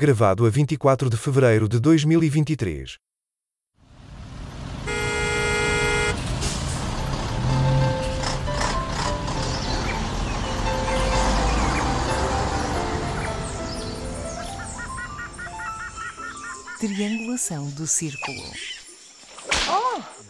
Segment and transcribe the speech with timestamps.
[0.00, 2.96] Gravado a 24 de fevereiro de 2023.
[16.78, 18.40] Triangulação do círculo.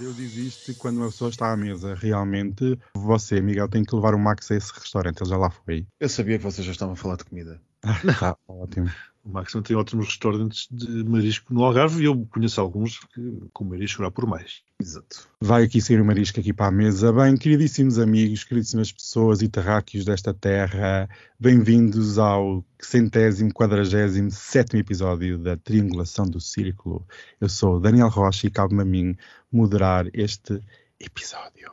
[0.00, 1.95] Deus existe quando uma pessoa está à mesa.
[1.95, 5.21] Realmente, você, Miguel, tem que levar o Max a esse restaurante.
[5.21, 5.87] Ele já lá foi.
[6.00, 7.62] Eu sabia que vocês já estavam a falar de comida.
[8.18, 8.91] Tá, ótimo.
[9.23, 13.65] O Máximo tem ótimos restaurantes de marisco no Algarve e eu conheço alguns que com
[13.65, 14.62] marisco por mais.
[14.80, 15.28] Exato.
[15.38, 17.12] Vai aqui sair o marisco aqui para a mesa.
[17.12, 21.06] Bem, queridíssimos amigos, queridíssimas pessoas e terráqueos desta terra,
[21.38, 27.06] bem-vindos ao centésimo, quadragésimo, sétimo episódio da Triangulação do Círculo.
[27.39, 29.16] Eu sou Daniel Rocha e cabe-me a mim
[29.52, 30.62] moderar este
[30.98, 31.70] episódio.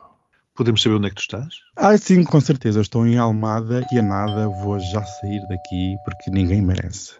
[0.54, 1.54] Podemos saber onde é que tu estás?
[1.76, 2.78] Ah, sim, com certeza.
[2.78, 7.14] Eu estou em Almada e a nada vou já sair daqui porque ninguém merece.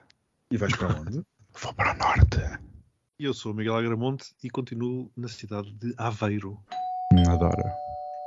[0.51, 1.23] E vais para onde?
[1.61, 2.39] Vou para o norte.
[3.21, 6.59] E Eu sou o Miguel Agramonte e continuo na cidade de Aveiro.
[7.29, 7.63] Adoro.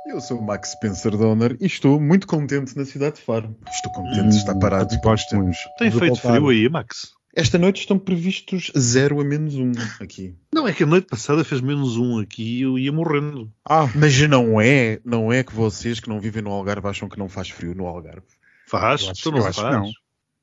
[0.06, 3.56] Eu sou o Max Spencer Donner e estou muito contente na cidade de Faro.
[3.70, 4.94] Estou contente de estar parado.
[4.94, 5.56] Hum, Gosto muito.
[5.78, 6.32] Tem feito voltar.
[6.34, 7.12] frio aí, Max?
[7.34, 10.36] Esta noite estão previstos 0 a menos 1 aqui.
[10.54, 13.50] Não, é que a noite passada fez menos um aqui e eu ia morrendo.
[13.64, 17.18] Ah, Mas não é, não é que vocês que não vivem no Algarve acham que
[17.18, 18.26] não faz frio no Algarve.
[18.68, 19.08] Faz?
[19.08, 19.74] Acho- tu não acho que faz?
[19.76, 19.90] não.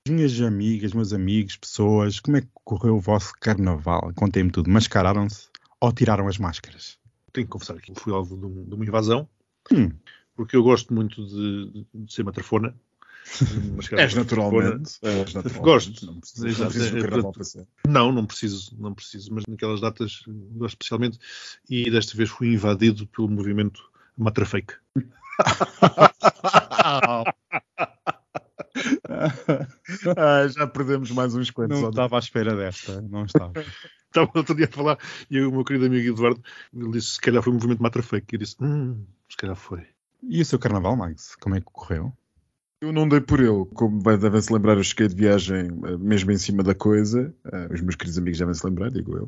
[0.09, 4.11] Minhas amigas, meus amigos, pessoas, como é que correu o vosso carnaval?
[4.15, 4.69] Contem-me tudo.
[4.69, 5.47] Mascararam-se
[5.79, 6.97] ou tiraram as máscaras?
[7.31, 9.27] Tenho que confessar que fui alvo de, um- de uma invasão,
[9.71, 9.91] Hum,
[10.35, 12.73] porque eu gosto muito de, de ser matrafona.
[13.97, 14.97] És naturalmente.
[15.61, 16.05] Gosto.
[16.05, 17.65] Não não do É, é.
[17.87, 21.19] Não, não preciso, não preciso, mas naquelas datas gosto especialmente
[21.69, 23.81] e desta vez fui invadido pelo movimento
[24.17, 24.73] Matrafake.
[30.17, 31.80] Ah, já perdemos mais uns quantos.
[31.80, 33.53] não estava à espera desta, não estava.
[34.09, 34.98] Estava outro dia a falar
[35.30, 36.42] e o meu querido amigo Eduardo
[36.73, 38.34] ele disse se calhar foi o movimento Matrafake.
[38.34, 39.86] E eu disse, hum, se calhar foi.
[40.23, 41.36] E o seu carnaval, Max?
[41.36, 42.11] Como é que correu?
[42.82, 43.66] Eu não dei por ele.
[43.73, 47.34] Como devem se lembrar, eu cheguei de viagem eh, mesmo em cima da coisa.
[47.52, 49.28] Eh, os meus queridos amigos devem se lembrar, digo eu.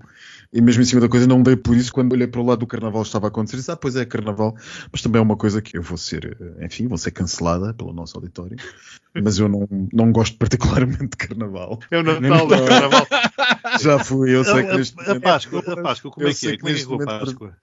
[0.54, 1.92] E mesmo em cima da coisa não dei por isso.
[1.92, 3.58] Quando olhei para o lado do carnaval estava a acontecer.
[3.58, 4.56] Disse, ah, pois é, carnaval.
[4.90, 7.92] Mas também é uma coisa que eu vou ser, eh, enfim, vou ser cancelada pelo
[7.92, 8.56] nosso auditório.
[9.22, 11.78] Mas eu não, não gosto particularmente de carnaval.
[11.92, 13.08] É o Natal do Carnaval.
[13.82, 16.32] Já fui, eu sei que a, neste a, a momento- Páscoa, a Páscoa, como Eu
[16.32, 16.52] é que é?
[16.52, 17.58] que Como é que é com a momento- Páscoa?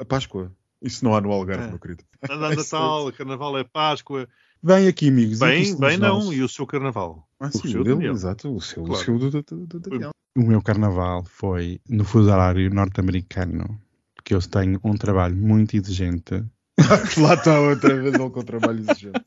[0.00, 0.52] A Páscoa?
[0.82, 1.68] Isso não há no Algarve, É.
[1.68, 2.02] meu querido.
[2.28, 4.26] Natal, Carnaval é Páscoa.
[4.62, 5.38] Bem aqui, amigos.
[5.40, 6.20] Bem, bem não.
[6.24, 6.32] nós.
[6.36, 7.26] E o seu Carnaval?
[7.40, 8.54] Ah, O sim, seu dele, exato.
[8.54, 9.00] O seu, Claro.
[9.00, 10.10] o seu do, do, do, do Daniel.
[10.36, 13.78] O meu carnaval foi no fuso horário norte-americano,
[14.14, 16.42] porque eu tenho um trabalho muito exigente.
[17.18, 19.24] Lá está outra vez ele com trabalho exigente.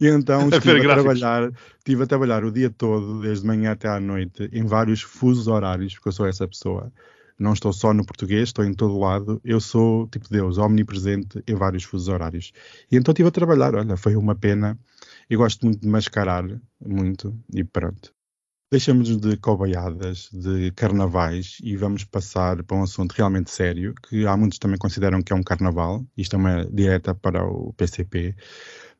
[0.00, 1.18] E então A estive a, gráficos.
[1.20, 5.46] trabalhar, estive a trabalhar o dia todo, desde manhã até à noite, em vários fusos
[5.46, 6.92] horários, porque eu sou essa pessoa.
[7.40, 9.40] Não estou só no português, estou em todo lado.
[9.42, 12.52] Eu sou, tipo Deus, omnipresente em vários fusos horários.
[12.92, 14.78] E então estive a trabalhar, olha, foi uma pena.
[15.28, 16.44] Eu gosto muito de mascarar,
[16.84, 18.12] muito, e pronto.
[18.70, 24.36] Deixamos de cobaiadas, de carnavais e vamos passar para um assunto realmente sério, que há
[24.36, 26.06] muitos também consideram que é um carnaval.
[26.16, 28.36] Isto é uma direta para o PCP.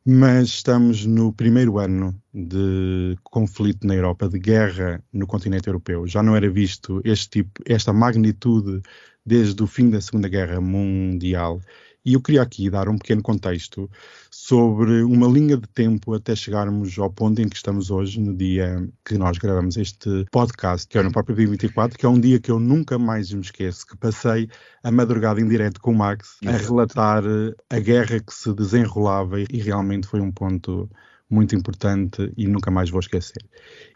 [0.06, 6.06] Mas estamos no primeiro ano de conflito na Europa, de guerra no continente europeu.
[6.06, 8.80] Já não era visto este tipo, esta magnitude
[9.26, 11.60] desde o fim da Segunda Guerra Mundial.
[12.04, 13.90] E eu queria aqui dar um pequeno contexto
[14.30, 18.88] sobre uma linha de tempo até chegarmos ao ponto em que estamos hoje, no dia
[19.04, 22.40] que nós gravamos este podcast, que é no próprio dia 24, que é um dia
[22.40, 24.48] que eu nunca mais me esqueço, que passei
[24.82, 29.38] a madrugada em direto com o Max a relatar eh, a guerra que se desenrolava
[29.40, 30.88] e realmente foi um ponto
[31.28, 33.44] muito importante e nunca mais vou esquecer.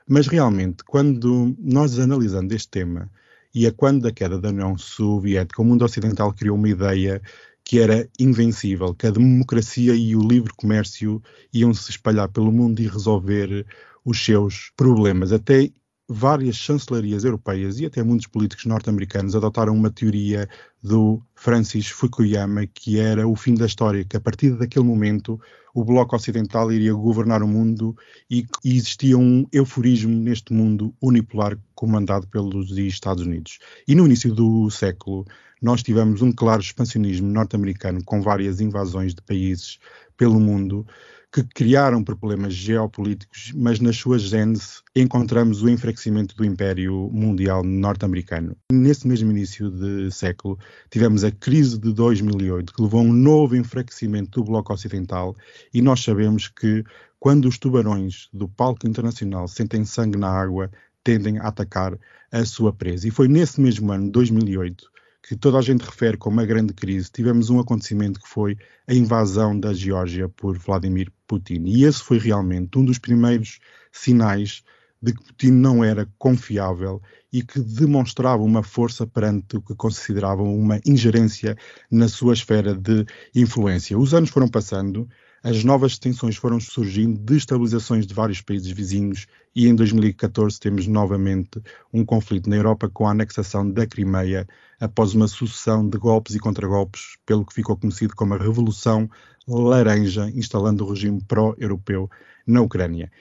[0.06, 3.10] Mas realmente, quando nós analisamos este tema
[3.54, 7.22] e a quando da queda da União Soviética, o mundo ocidental criou uma ideia
[7.64, 12.80] que era invencível, que a democracia e o livre comércio iam se espalhar pelo mundo
[12.80, 13.66] e resolver
[14.04, 15.32] os seus problemas.
[15.32, 15.70] Até
[16.08, 20.48] várias chancelarias europeias e até muitos políticos norte-americanos adotaram uma teoria
[20.82, 25.40] do Francis Fukuyama, que era o fim da história, que a partir daquele momento
[25.74, 27.96] o Bloco Ocidental iria governar o mundo
[28.30, 33.58] e que existia um euforismo neste mundo unipolar comandado pelos Estados Unidos.
[33.88, 35.24] E no início do século
[35.60, 39.78] nós tivemos um claro expansionismo norte-americano com várias invasões de países
[40.16, 40.86] pelo mundo
[41.34, 48.56] que criaram problemas geopolíticos, mas na sua gênese encontramos o enfraquecimento do Império Mundial norte-americano.
[48.70, 50.56] Nesse mesmo início de século,
[50.88, 55.34] tivemos a crise de 2008, que levou a um novo enfraquecimento do Bloco Ocidental,
[55.72, 56.84] e nós sabemos que
[57.18, 60.70] quando os tubarões do palco internacional sentem sangue na água,
[61.02, 61.98] tendem a atacar
[62.30, 63.08] a sua presa.
[63.08, 64.88] E foi nesse mesmo ano, 2008,
[65.26, 68.92] que toda a gente refere como uma grande crise, tivemos um acontecimento que foi a
[68.92, 71.64] invasão da Geórgia por Vladimir Putin.
[71.64, 73.58] E esse foi realmente um dos primeiros
[73.90, 74.62] sinais
[75.00, 77.00] de que Putin não era confiável
[77.32, 81.56] e que demonstrava uma força perante o que consideravam uma ingerência
[81.90, 83.98] na sua esfera de influência.
[83.98, 85.08] Os anos foram passando,
[85.44, 91.60] as novas tensões foram surgindo, destabilizações de vários países vizinhos e em 2014 temos novamente
[91.92, 94.48] um conflito na Europa com a anexação da Crimeia
[94.80, 99.06] após uma sucessão de golpes e contragolpes, pelo que ficou conhecido como a Revolução
[99.46, 102.08] Laranja, instalando o regime pró-europeu
[102.46, 103.12] na Ucrânia.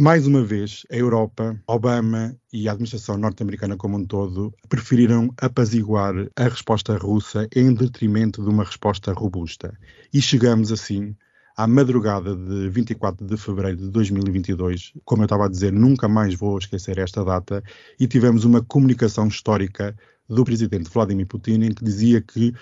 [0.00, 6.14] Mais uma vez, a Europa, Obama e a administração norte-americana como um todo preferiram apaziguar
[6.36, 9.78] a resposta russa em detrimento de uma resposta robusta.
[10.10, 11.14] E chegamos assim
[11.54, 14.94] à madrugada de 24 de fevereiro de 2022.
[15.04, 17.62] Como eu estava a dizer, nunca mais vou esquecer esta data.
[18.00, 19.94] E tivemos uma comunicação histórica
[20.26, 22.54] do presidente Vladimir Putin em que dizia que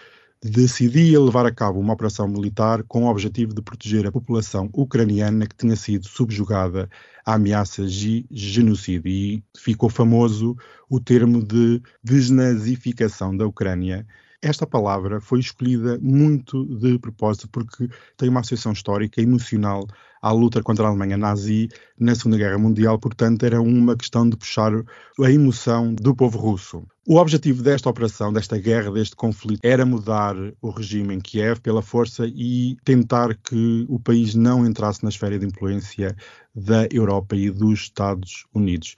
[0.42, 5.46] decidia levar a cabo uma operação militar com o objetivo de proteger a população ucraniana
[5.46, 6.88] que tinha sido subjugada
[7.24, 9.10] a ameaças de genocídio.
[9.10, 10.56] E ficou famoso
[10.88, 14.06] o termo de desnazificação da Ucrânia.
[14.40, 19.84] Esta palavra foi escolhida muito de propósito porque tem uma associação histórica emocional
[20.22, 21.68] à luta contra a Alemanha nazi
[21.98, 26.86] na Segunda Guerra Mundial, portanto, era uma questão de puxar a emoção do povo russo.
[27.06, 31.82] O objetivo desta operação, desta guerra, deste conflito, era mudar o regime em Kiev pela
[31.82, 36.14] força e tentar que o país não entrasse na esfera de influência
[36.54, 38.94] da Europa e dos Estados Unidos.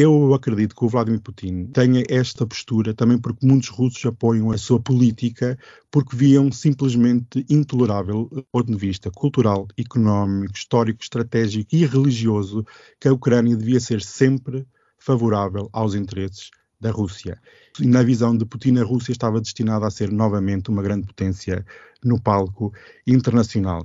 [0.00, 4.56] Eu acredito que o Vladimir Putin tenha esta postura também porque muitos russos apoiam a
[4.56, 5.58] sua política
[5.90, 12.64] porque viam simplesmente intolerável, do ponto de vista cultural, económico, histórico, estratégico e religioso,
[13.00, 14.64] que a Ucrânia devia ser sempre
[15.00, 17.40] favorável aos interesses da Rússia.
[17.80, 21.64] Na visão de Putin, a Rússia estava destinada a ser novamente uma grande potência
[22.04, 22.72] no palco
[23.06, 23.84] internacional.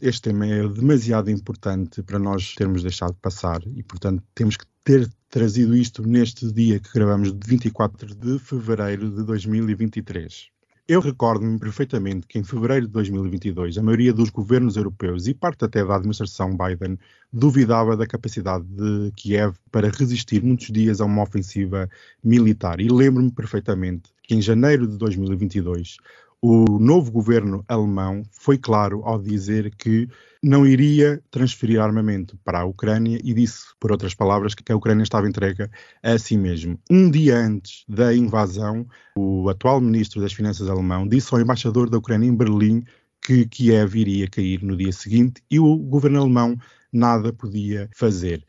[0.00, 5.10] Este tema é demasiado importante para nós termos deixado passar e, portanto, temos que ter
[5.30, 10.53] trazido isto neste dia que gravamos de 24 de fevereiro de 2023.
[10.86, 15.64] Eu recordo-me perfeitamente que em fevereiro de 2022 a maioria dos governos europeus e parte
[15.64, 16.98] até da administração Biden
[17.32, 21.88] duvidava da capacidade de Kiev para resistir muitos dias a uma ofensiva
[22.22, 22.82] militar.
[22.82, 25.96] E lembro-me perfeitamente que em janeiro de 2022
[26.42, 30.08] o novo governo alemão foi claro ao dizer que
[30.42, 35.02] não iria transferir armamento para a Ucrânia e disse, por outras palavras, que a Ucrânia
[35.02, 35.68] estava entregue
[36.02, 36.78] a si mesmo.
[36.90, 38.86] Um dia antes da invasão,
[39.16, 42.84] o atual ministro das Finanças alemão disse ao embaixador da Ucrânia em Berlim
[43.24, 46.58] que Kiev iria cair no dia seguinte e o governo alemão
[46.92, 48.44] nada podia fazer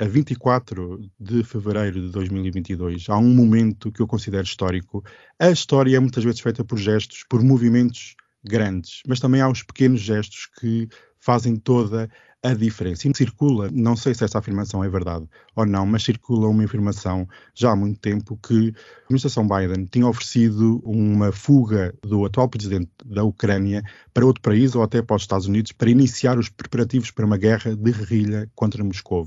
[0.00, 5.04] a 24 de fevereiro de 2022, há um momento que eu considero histórico.
[5.38, 8.14] A história é muitas vezes feita por gestos, por movimentos
[8.44, 12.08] grandes, mas também há os pequenos gestos que fazem toda
[12.44, 13.08] a diferença.
[13.08, 17.26] E circula, não sei se essa afirmação é verdade ou não, mas circula uma informação
[17.52, 22.92] já há muito tempo que a administração Biden tinha oferecido uma fuga do atual presidente
[23.04, 23.82] da Ucrânia
[24.14, 27.36] para outro país ou até para os Estados Unidos para iniciar os preparativos para uma
[27.36, 29.26] guerra de guerrilha contra Moscou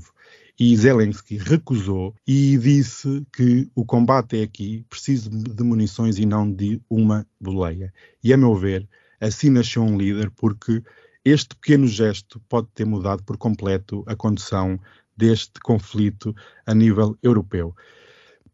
[0.64, 6.48] e Zelensky recusou e disse que o combate é aqui preciso de munições e não
[6.48, 7.92] de uma boleia.
[8.22, 8.88] E a meu ver,
[9.20, 10.80] assim nasceu um líder porque
[11.24, 14.78] este pequeno gesto pode ter mudado por completo a condução
[15.16, 16.32] deste conflito
[16.64, 17.74] a nível europeu.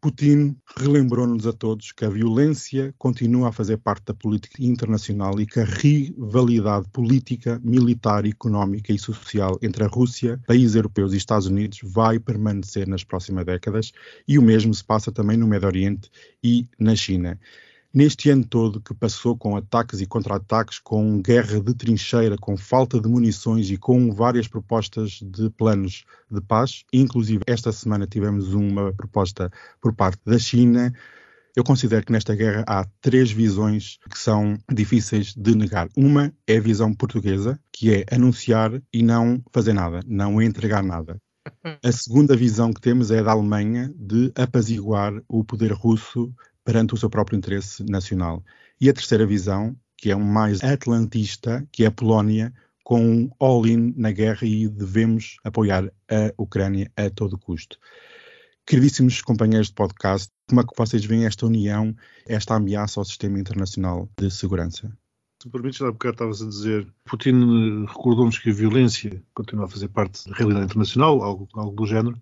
[0.01, 5.45] Putin relembrou-nos a todos que a violência continua a fazer parte da política internacional e
[5.45, 11.47] que a rivalidade política, militar, económica e social entre a Rússia, países europeus e Estados
[11.47, 13.91] Unidos vai permanecer nas próximas décadas
[14.25, 16.09] e o mesmo se passa também no Médio Oriente
[16.41, 17.37] e na China.
[17.91, 23.01] Neste ano todo que passou com ataques e contra-ataques, com guerra de trincheira, com falta
[23.01, 28.93] de munições e com várias propostas de planos de paz, inclusive esta semana tivemos uma
[28.93, 30.93] proposta por parte da China.
[31.55, 35.89] Eu considero que nesta guerra há três visões que são difíceis de negar.
[35.97, 41.19] Uma é a visão portuguesa, que é anunciar e não fazer nada, não entregar nada.
[41.83, 46.31] A segunda visão que temos é a da Alemanha, de apaziguar o poder russo
[46.69, 48.43] perante o seu próprio interesse nacional.
[48.79, 53.31] E a terceira visão, que é um mais atlantista, que é a Polónia, com um
[53.39, 57.79] all-in na guerra e devemos apoiar a Ucrânia a todo custo.
[58.67, 61.95] Queridíssimos companheiros de podcast, como é que vocês veem esta união,
[62.27, 64.95] esta ameaça ao sistema internacional de segurança?
[65.41, 69.69] Se me permites, há bocado estavas a dizer, Putin recordou-nos que a violência continua a
[69.69, 72.21] fazer parte da realidade internacional, algo, algo do género.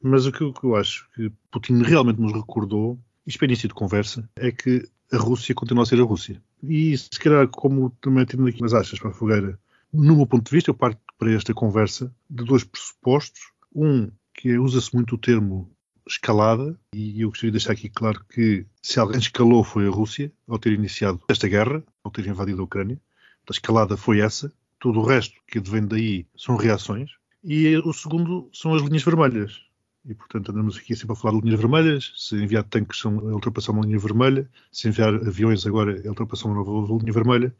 [0.00, 2.98] Mas o que, o que eu acho que Putin realmente nos recordou,
[3.42, 6.42] início de conversa, é que a Rússia continua a ser a Rússia.
[6.62, 9.58] E se calhar, como também temos aqui umas achas para a fogueira,
[9.92, 13.52] no meu ponto de vista, eu parto para esta conversa de dois pressupostos.
[13.74, 15.70] Um, que usa-se muito o termo
[16.06, 20.32] escalada, e eu gostaria de deixar aqui claro que se alguém escalou foi a Rússia,
[20.46, 23.00] ao ter iniciado esta guerra, ao ter invadido a Ucrânia.
[23.48, 24.52] A escalada foi essa.
[24.78, 27.12] Tudo o resto que vem daí são reações.
[27.42, 29.60] E o segundo são as linhas vermelhas.
[30.06, 32.12] E, portanto, andamos aqui sempre a falar de linhas vermelhas.
[32.16, 34.48] Se enviar tanques, são a ultrapassar uma linha vermelha.
[34.70, 37.54] Se enviar aviões, agora é a ultrapassar uma nova linha vermelha.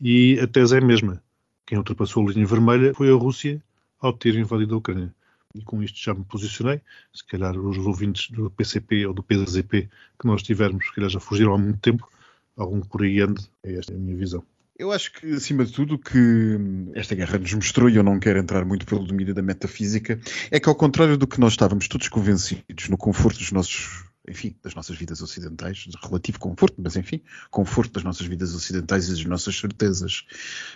[0.00, 1.22] E a tese é a mesma.
[1.66, 3.62] Quem ultrapassou a linha vermelha foi a Rússia
[4.00, 5.14] ao ter invadido a Ucrânia
[5.54, 6.80] e com isto já me posicionei.
[7.12, 11.20] Se calhar os ouvintes do PCP ou do PZP que nós tivermos, se calhar já
[11.20, 12.08] fugiram há muito tempo.
[12.56, 14.44] Algum por aí ande, é esta a minha visão.
[14.78, 16.56] Eu acho que, acima de tudo, que
[16.94, 20.20] esta guerra nos mostrou, e eu não quero entrar muito pelo domínio da metafísica,
[20.52, 24.54] é que, ao contrário do que nós estávamos todos convencidos no conforto dos nossos enfim,
[24.62, 27.20] das nossas vidas ocidentais, de relativo conforto, mas enfim,
[27.50, 30.24] conforto das nossas vidas ocidentais e das nossas certezas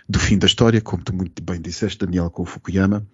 [0.08, 3.06] do fim da história, como tu muito bem disseste, Daniel, com o Fukuyama,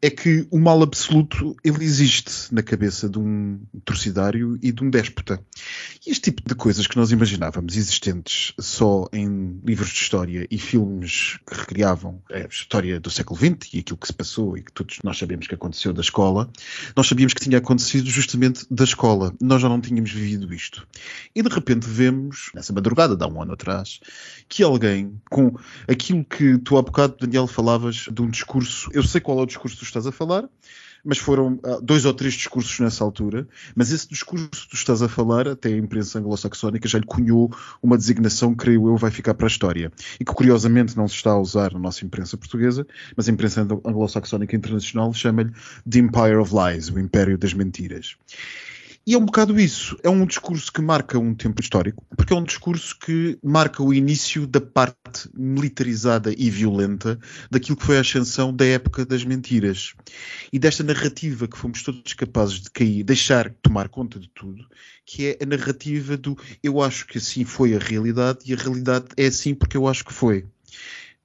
[0.00, 4.90] é que o mal absoluto ele existe na cabeça de um torcidário e de um
[4.90, 5.40] déspota.
[6.06, 10.58] E este tipo de coisas que nós imaginávamos existentes só em livros de história e
[10.58, 14.72] filmes que recriavam a história do século XX e aquilo que se passou e que
[14.72, 16.48] todos nós sabemos que aconteceu da escola,
[16.96, 19.34] nós sabíamos que tinha acontecido justamente da escola.
[19.40, 20.86] Nós não tínhamos vivido isto.
[21.34, 24.00] E de repente vemos, nessa madrugada de há um ano atrás,
[24.48, 25.54] que alguém com
[25.88, 29.46] aquilo que tu há bocado, Daniel, falavas de um discurso, eu sei qual é o
[29.46, 30.48] discurso estás a falar,
[31.04, 33.48] mas foram uh, dois ou três discursos nessa altura.
[33.74, 37.50] Mas esse discurso que tu estás a falar, até a imprensa anglo-saxónica já lhe cunhou
[37.82, 39.92] uma designação, creio eu, vai ficar para a história.
[40.18, 43.62] E que curiosamente não se está a usar na nossa imprensa portuguesa, mas a imprensa
[43.62, 45.52] anglo-saxónica internacional chama-lhe
[45.88, 48.16] The Empire of Lies, o Império das Mentiras.
[49.08, 49.96] E é um bocado isso.
[50.02, 53.94] É um discurso que marca um tempo histórico, porque é um discurso que marca o
[53.94, 57.18] início da parte militarizada e violenta
[57.50, 59.94] daquilo que foi a ascensão da época das mentiras.
[60.52, 64.66] E desta narrativa que fomos todos capazes de cair, deixar tomar conta de tudo,
[65.06, 69.06] que é a narrativa do eu acho que assim foi a realidade e a realidade
[69.16, 70.44] é assim porque eu acho que foi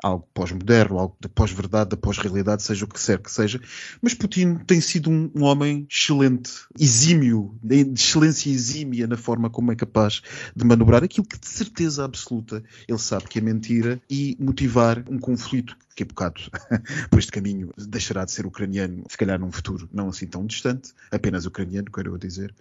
[0.04, 3.62] algo pós-moderno, algo da pós-verdade, da pós-realidade, seja o que quer que seja.
[4.02, 9.72] Mas Putin tem sido um, um, homem excelente, exímio, de excelência exímia na forma como
[9.72, 10.22] é capaz
[10.54, 15.18] de manobrar aquilo que de certeza absoluta ele sabe que é mentira e motivar um
[15.18, 16.42] conflito que é bocado
[17.10, 20.92] por este caminho deixará de ser ucraniano, se calhar num futuro não assim tão distante,
[21.12, 22.54] apenas ucraniano, quero eu dizer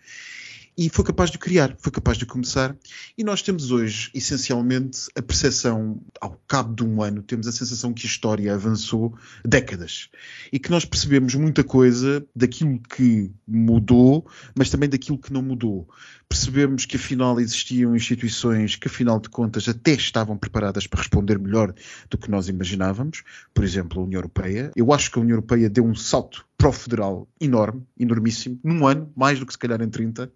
[0.76, 2.74] e foi capaz de criar, foi capaz de começar.
[3.16, 7.92] E nós temos hoje, essencialmente, a percepção, ao cabo de um ano, temos a sensação
[7.92, 9.14] que a história avançou
[9.44, 10.08] décadas
[10.52, 14.26] e que nós percebemos muita coisa daquilo que mudou,
[14.56, 15.88] mas também daquilo que não mudou.
[16.28, 21.74] Percebemos que afinal existiam instituições que, afinal de contas, até estavam preparadas para responder melhor
[22.08, 24.70] do que nós imaginávamos, por exemplo, a União Europeia.
[24.74, 29.40] Eu acho que a União Europeia deu um salto pró-federal enorme, enormíssimo, num ano, mais
[29.40, 30.30] do que se calhar em 30.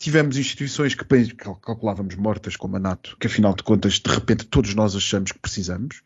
[0.00, 1.04] Tivemos instituições que
[1.62, 5.38] calculávamos mortas, como a NATO, que afinal de contas, de repente, todos nós achamos que
[5.38, 6.02] precisamos.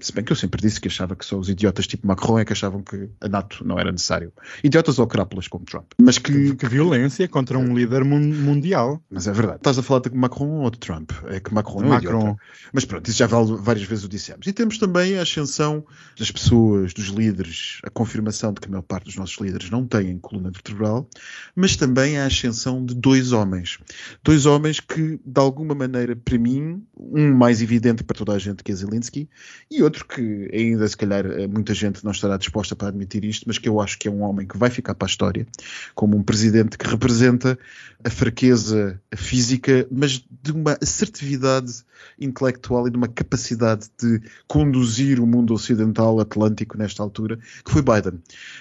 [0.00, 2.44] Se bem que eu sempre disse que achava que só os idiotas tipo Macron é
[2.44, 4.32] que achavam que a NATO não era necessário.
[4.62, 5.92] Idiotas ou crápulas como Trump.
[6.00, 9.02] Mas que, que violência contra um líder mundial.
[9.10, 9.58] Mas é verdade.
[9.58, 11.12] Estás a falar de Macron ou de Trump?
[11.26, 12.20] É que Macron é Macron.
[12.20, 12.42] idiota.
[12.72, 14.46] Mas pronto, isso já várias vezes o dissemos.
[14.46, 15.84] E temos também a ascensão
[16.18, 19.86] das pessoas, dos líderes, a confirmação de que a maior parte dos nossos líderes não
[19.86, 21.08] têm coluna vertebral,
[21.54, 23.78] mas também a ascensão de dois homens.
[24.22, 28.62] Dois homens que, de alguma maneira, para mim, um mais evidente para toda a gente
[28.62, 29.28] que é Zelensky
[29.70, 33.44] e outro que ainda se calhar eh, muita gente não estará disposta para admitir isto,
[33.46, 35.46] mas que eu acho que é um homem que vai ficar para a história
[35.94, 37.58] como um presidente que representa
[38.04, 41.84] a fraqueza física, mas de uma assertividade
[42.20, 47.82] intelectual e de uma capacidade de conduzir o mundo ocidental atlântico nesta altura, que foi
[47.82, 48.20] Biden.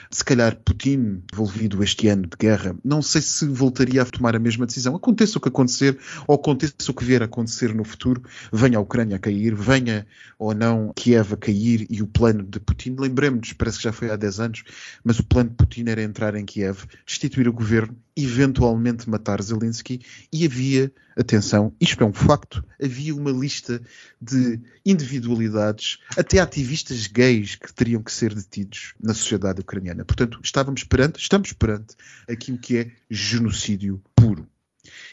[0.09, 4.39] Se calhar Putin, envolvido este ano de guerra, não sei se voltaria a tomar a
[4.39, 4.95] mesma decisão.
[4.95, 5.97] Aconteça o que acontecer,
[6.27, 10.05] ou aconteça o que vier a acontecer no futuro, venha a Ucrânia a cair, venha
[10.37, 13.91] ou não que Kiev a cair e o plano de Putin, lembremos-nos, parece que já
[13.91, 14.63] foi há 10 anos,
[15.03, 19.99] mas o plano de Putin era entrar em Kiev, destituir o governo, eventualmente matar Zelensky
[20.31, 23.81] e havia, atenção, isto é um facto, havia uma lista
[24.21, 30.05] de individualidades, até ativistas gays que teriam que ser detidos na sociedade ucraniana.
[30.05, 31.93] Portanto, estávamos perante, estamos perante
[32.29, 34.47] aquilo que é genocídio puro.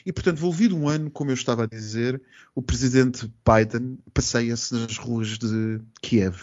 [0.05, 2.21] E, portanto, volvido um ano, como eu estava a dizer,
[2.55, 6.37] o presidente Biden passeia-se nas ruas de Kiev,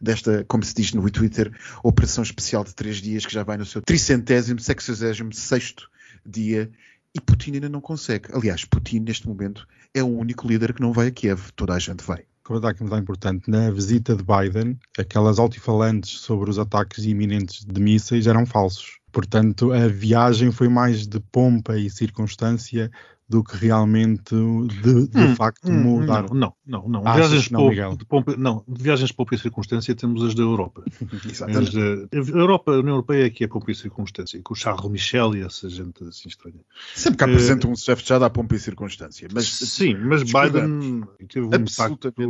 [0.00, 3.64] desta, como se diz no Twitter, operação especial de três dias que já vai no
[3.64, 5.90] seu tricentésimo, sexagésimo sexto
[6.24, 6.70] dia
[7.14, 8.28] e Putin ainda não consegue.
[8.32, 11.52] Aliás, Putin neste momento é o único líder que não vai a Kiev.
[11.54, 12.24] Toda a gente vai.
[12.42, 17.64] Comentar que me dá importante, na visita de Biden, aquelas altifalantes sobre os ataques iminentes
[17.64, 18.98] de mísseis eram falsos.
[19.12, 22.90] Portanto, a viagem foi mais de pompa e circunstância
[23.28, 26.28] do que realmente de, de Hum, facto hum, mudar.
[26.34, 27.06] Não, não, não.
[27.06, 27.96] Achas Viagens não, Miguel?
[27.96, 30.82] de pompa- não, de viagens de pouca circunstância temos as da Europa.
[31.24, 31.78] Exatamente.
[31.78, 34.90] Eh, a Europa, a União Europeia é que é pompa e circunstância, com o Charles
[34.90, 36.60] Michel e essa gente assim estranha.
[36.94, 39.28] Sempre que Eh, apresenta um chefe de Estado à pompa e circunstância.
[39.32, 40.22] Mas Sim, mas.
[40.24, 42.20] Biden teve um absolutamente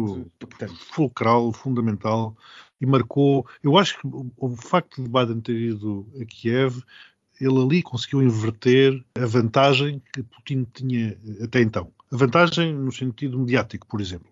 [0.40, 2.36] impacto fulcral, fundamental
[2.82, 3.46] e marcou.
[3.62, 6.82] Eu acho que o, facto de Biden ter ido a Kiev,
[7.40, 11.92] ele ali conseguiu inverter a vantagem que Putin tinha até então.
[12.10, 14.30] A vantagem no sentido mediático, por exemplo.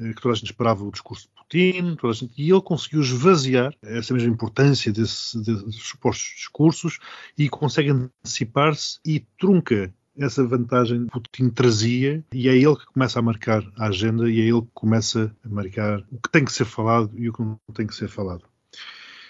[0.00, 2.62] eh, Que toda a gente esperava o discurso de Putin, toda a gente, e ele
[2.62, 6.98] conseguiu esvaziar essa mesma importância desse, desses supostos discursos
[7.36, 13.18] e consegue antecipar-se e trunca essa vantagem que Putin trazia e é ele que começa
[13.18, 16.52] a marcar a agenda e é ele que começa a marcar o que tem que
[16.52, 18.42] ser falado e o que não tem que ser falado.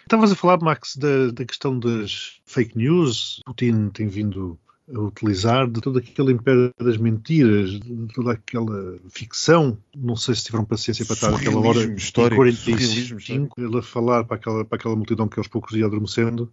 [0.03, 3.41] Estavas a falar, Max, da, da questão das fake news.
[3.47, 4.59] Putin tem vindo
[4.93, 9.79] a utilizar de todo aquele império das mentiras, de toda aquela ficção.
[9.97, 14.25] Não sei se tiveram paciência para estar aquela hora histórico, 45 surrealismo ele a falar
[14.25, 16.53] para aquela, para aquela multidão que aos poucos ia adormecendo.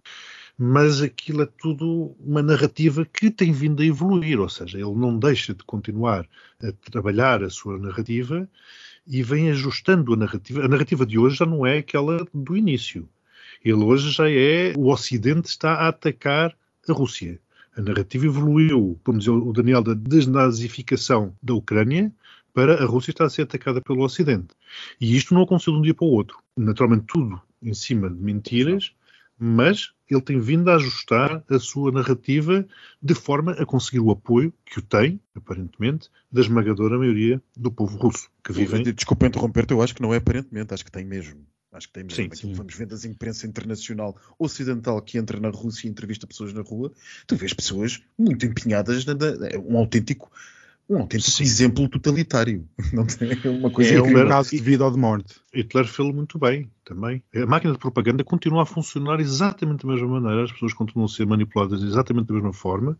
[0.63, 5.17] Mas aquilo é tudo uma narrativa que tem vindo a evoluir, ou seja, ele não
[5.17, 6.29] deixa de continuar
[6.61, 8.47] a trabalhar a sua narrativa
[9.07, 10.63] e vem ajustando a narrativa.
[10.63, 13.09] A narrativa de hoje já não é aquela do início.
[13.65, 16.55] Ele hoje já é o Ocidente está a atacar
[16.87, 17.41] a Rússia.
[17.75, 22.13] A narrativa evoluiu, como dizia o Daniel, da desnazificação da Ucrânia
[22.53, 24.53] para a Rússia estar a ser atacada pelo Ocidente.
[24.99, 26.37] E isto não aconteceu de um dia para o outro.
[26.55, 28.93] Naturalmente, tudo em cima de mentiras,
[29.43, 32.63] mas ele tem vindo a ajustar a sua narrativa
[33.01, 37.97] de forma a conseguir o apoio que o tem, aparentemente, da esmagadora maioria do povo
[37.97, 41.43] russo, que vivem Desculpa interromper-te, eu acho que não é aparentemente, acho que tem mesmo.
[41.71, 42.23] Acho que tem mesmo.
[42.23, 42.53] Sim, sim.
[42.53, 46.91] Vamos vendo as imprensa internacional ocidental que entra na Rússia e entrevista pessoas na rua,
[47.25, 50.29] tu vês pessoas muito empenhadas, na, na- é um autêntico,
[50.95, 51.43] um autêntico Sim.
[51.43, 52.67] exemplo totalitário.
[52.93, 55.35] Não tem é uma coisa É um caso de vida ou de morte.
[55.53, 57.23] Hitler fez muito bem também.
[57.35, 61.09] A máquina de propaganda continua a funcionar exatamente da mesma maneira, as pessoas continuam a
[61.09, 62.97] ser manipuladas exatamente da mesma forma,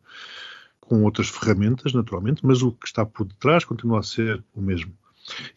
[0.80, 4.94] com outras ferramentas, naturalmente, mas o que está por detrás continua a ser o mesmo.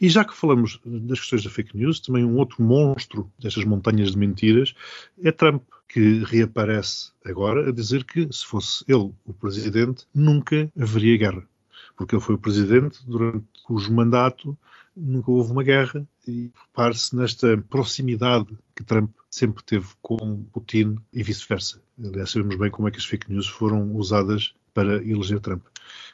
[0.01, 4.13] E já que falamos das questões da fake news, também um outro monstro destas montanhas
[4.13, 4.75] de mentiras
[5.23, 11.17] é Trump, que reaparece agora a dizer que se fosse ele o presidente, nunca haveria
[11.17, 11.49] guerra.
[11.97, 14.57] Porque ele foi o presidente durante cujo mandato
[14.97, 21.23] nunca houve uma guerra e repare-se nesta proximidade que Trump sempre teve com Putin e
[21.23, 21.83] vice-versa.
[22.03, 25.65] Aliás, sabemos bem como é que as fake news foram usadas para eleger Trump.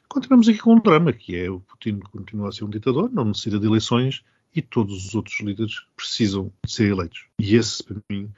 [0.08, 3.24] Continuamos aqui com um drama, que é o Putin continua a ser um ditador, não
[3.24, 7.26] necessita de eleições e todos os outros líderes precisam ser eleitos.
[7.38, 8.30] E esse, para mim,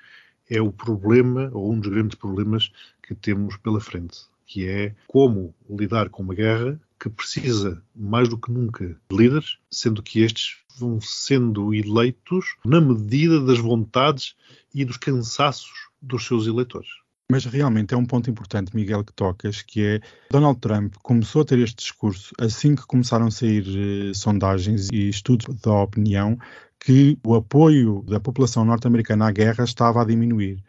[0.48, 2.70] é o problema, ou um dos grandes problemas
[3.02, 8.38] que temos pela frente, que é como lidar com uma guerra que precisa, mais do
[8.38, 14.36] que nunca, de líderes, sendo que estes vão sendo eleitos na medida das vontades
[14.72, 16.88] e dos cansaços dos seus eleitores.
[17.28, 21.44] Mas realmente é um ponto importante, Miguel, que tocas, que é Donald Trump começou a
[21.44, 26.38] ter este discurso assim que começaram a sair eh, sondagens e estudos da opinião
[26.78, 30.62] que o apoio da população norte-americana à guerra estava a diminuir.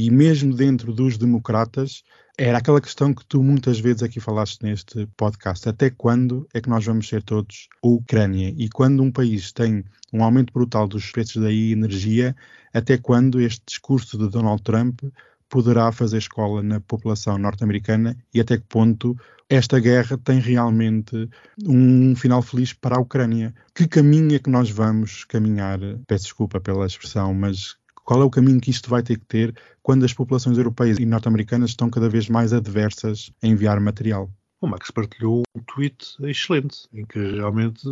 [0.00, 2.04] E mesmo dentro dos democratas,
[2.38, 5.68] era aquela questão que tu muitas vezes aqui falaste neste podcast.
[5.68, 8.54] Até quando é que nós vamos ser todos Ucrânia?
[8.56, 12.36] E quando um país tem um aumento brutal dos preços da energia,
[12.72, 15.00] até quando este discurso de Donald Trump
[15.48, 19.16] poderá fazer escola na população norte-americana e até que ponto
[19.48, 21.28] esta guerra tem realmente
[21.66, 23.52] um final feliz para a Ucrânia.
[23.74, 25.80] Que caminho é que nós vamos caminhar?
[26.06, 27.76] Peço desculpa pela expressão, mas
[28.08, 31.04] qual é o caminho que isto vai ter que ter quando as populações europeias e
[31.04, 34.30] norte-americanas estão cada vez mais adversas a enviar material?
[34.62, 37.86] O Max partilhou um tweet excelente, em que realmente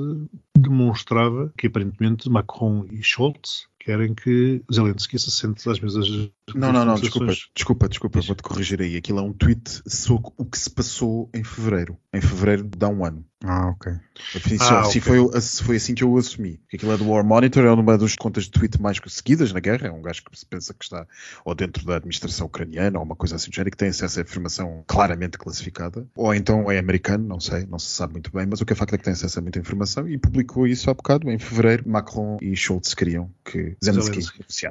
[0.57, 6.09] demonstrava que aparentemente Macron e Scholz querem que Zelensky se sente às mesas
[6.53, 8.97] Não, não, não, desculpa, desculpa, desculpa, vou-te corrigir aí.
[8.97, 11.97] Aquilo é um tweet sobre o que se passou em fevereiro.
[12.13, 13.25] Em fevereiro de há um ano.
[13.45, 13.93] Ah, ok.
[14.35, 15.03] Assim, Ah, assim ok.
[15.03, 16.61] foi, se foi assim que eu o assumi.
[16.73, 19.89] Aquilo é do War Monitor, é uma das contas de tweet mais seguidas na guerra.
[19.89, 21.07] É um gajo que se pensa que está
[21.45, 24.23] ou dentro da administração ucraniana ou uma coisa assim do género, que tem acesso a
[24.23, 26.07] informação claramente classificada.
[26.17, 28.77] Ou então é americano, não sei, não se sabe muito bem, mas o que é
[28.77, 31.85] facto é que tem acesso a muita informação e publicou isso há bocado, em fevereiro.
[31.87, 34.23] Macron e Schultz queriam que Zelensky.
[34.49, 34.69] Sim,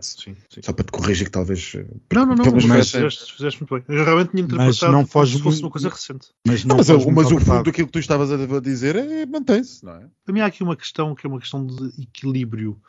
[0.50, 0.62] sim.
[0.64, 1.74] Só para te corrigir que talvez.
[1.76, 3.84] eh, Não, não, não, Pelo mas menos fizeste, fizeste muito bem.
[3.98, 6.28] Eu realmente tinha Mas interpretado não como foge se fosse muito- uma coisa recente.
[6.48, 9.84] Mas Não, não, mas, mas o fundo daquilo que tu estavas a dizer é mantém-se,
[9.84, 10.08] não é?
[10.26, 12.80] Para mim há aqui uma questão que é uma questão de equilíbrio,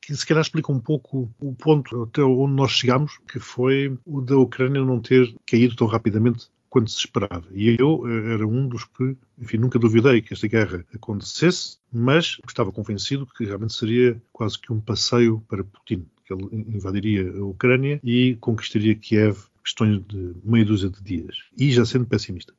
[0.00, 4.20] que se calhar explica um pouco o ponto até onde nós chegamos, que foi o
[4.20, 7.46] da Ucrânia não ter caído tão rapidamente quanto se esperava.
[7.52, 12.36] E eu eh, era um dos que, enfim, nunca duvidei que esta guerra acontecesse, mas
[12.48, 17.44] estava convencido que realmente seria quase que um passeio para Putin, que ele invadiria a
[17.44, 21.36] Ucrânia e conquistaria Kiev questões de meia dúzia de dias.
[21.56, 22.52] E já sendo pessimista.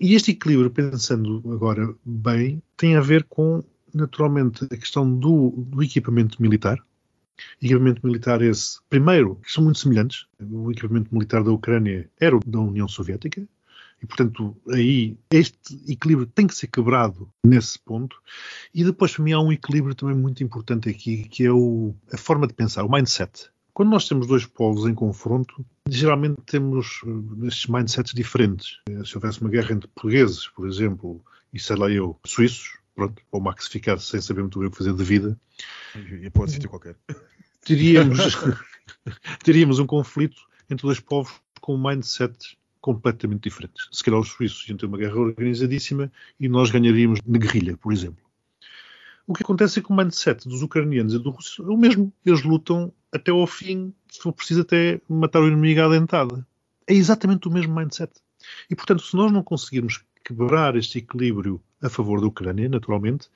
[0.00, 3.60] E este equilíbrio, pensando agora bem, tem a ver com,
[3.92, 6.78] naturalmente, a questão do, do equipamento militar.
[7.60, 10.26] Equipamento militar esse, primeiro, que são muito semelhantes.
[10.40, 13.46] O equipamento militar da Ucrânia era o da União Soviética,
[14.02, 18.16] e, portanto, aí este equilíbrio tem que ser quebrado nesse ponto.
[18.74, 22.16] E depois, para mim, há um equilíbrio também muito importante aqui, que é o, a
[22.16, 23.50] forma de pensar, o mindset.
[23.74, 28.80] Quando nós temos dois povos em confronto, geralmente temos eh, estes mindsets diferentes.
[28.88, 31.22] Eh, Se houvesse uma guerra entre portugueses, por exemplo,
[31.52, 34.76] e sei lá eu, suíços, pronto, ou Max ficar sem saber muito bem o que
[34.76, 35.40] fazer da vida,
[35.96, 36.96] E para outro sítio qualquer.
[37.64, 38.18] teríamos,
[39.42, 41.32] teríamos um conflito entre dois povos
[41.62, 43.88] com mindsets completamente diferentes.
[43.90, 47.90] Se calhar os suíços iam ter uma guerra organizadíssima e nós ganharíamos na guerrilha, por
[47.90, 48.22] exemplo.
[49.26, 52.12] O que acontece é que o mindset dos ucranianos e dos russos é o mesmo.
[52.24, 56.46] Eles lutam até ao fim, se for preciso, até matar o inimigo à dentada.
[56.86, 58.12] É exatamente o mesmo mindset.
[58.68, 63.28] E, portanto, se nós não conseguirmos quebrar este equilíbrio a favor da Ucrânia, naturalmente,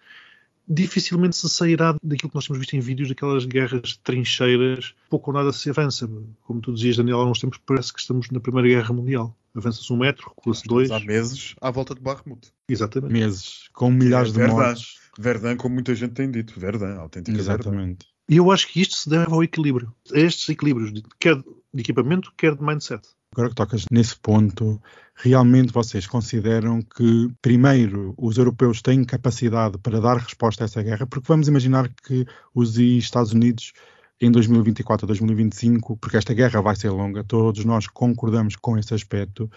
[0.67, 5.31] dificilmente se sairá daquilo que nós temos visto em vídeos, daquelas guerras de trincheiras, pouco
[5.31, 6.09] ou nada se avança.
[6.43, 9.37] Como tu dizias, Daniel, há uns tempos parece que estamos na Primeira Guerra Mundial.
[9.55, 10.91] Avança-se um metro, recua-se dois.
[10.91, 12.49] Há meses à volta de Barremut.
[12.69, 13.13] Exatamente.
[13.13, 14.61] Meses, com milhares de Verdade.
[14.61, 14.99] mortes.
[15.17, 16.59] Verdun, como muita gente tem dito.
[16.59, 17.39] Verdun, autêntica.
[17.39, 18.07] Exatamente.
[18.29, 19.95] E eu acho que isto se deve ao equilíbrio.
[20.13, 23.07] A estes equilíbrios, quer de equipamento, quer de mindset.
[23.35, 24.81] Agora que tocas nesse ponto,
[25.13, 31.05] realmente vocês consideram que, primeiro, os europeus têm capacidade para dar resposta a essa guerra?
[31.05, 33.73] Porque vamos imaginar que os Estados Unidos,
[34.21, 38.95] em 2024 a 2025, porque esta guerra vai ser longa, todos nós concordamos com esse
[38.95, 39.51] aspecto,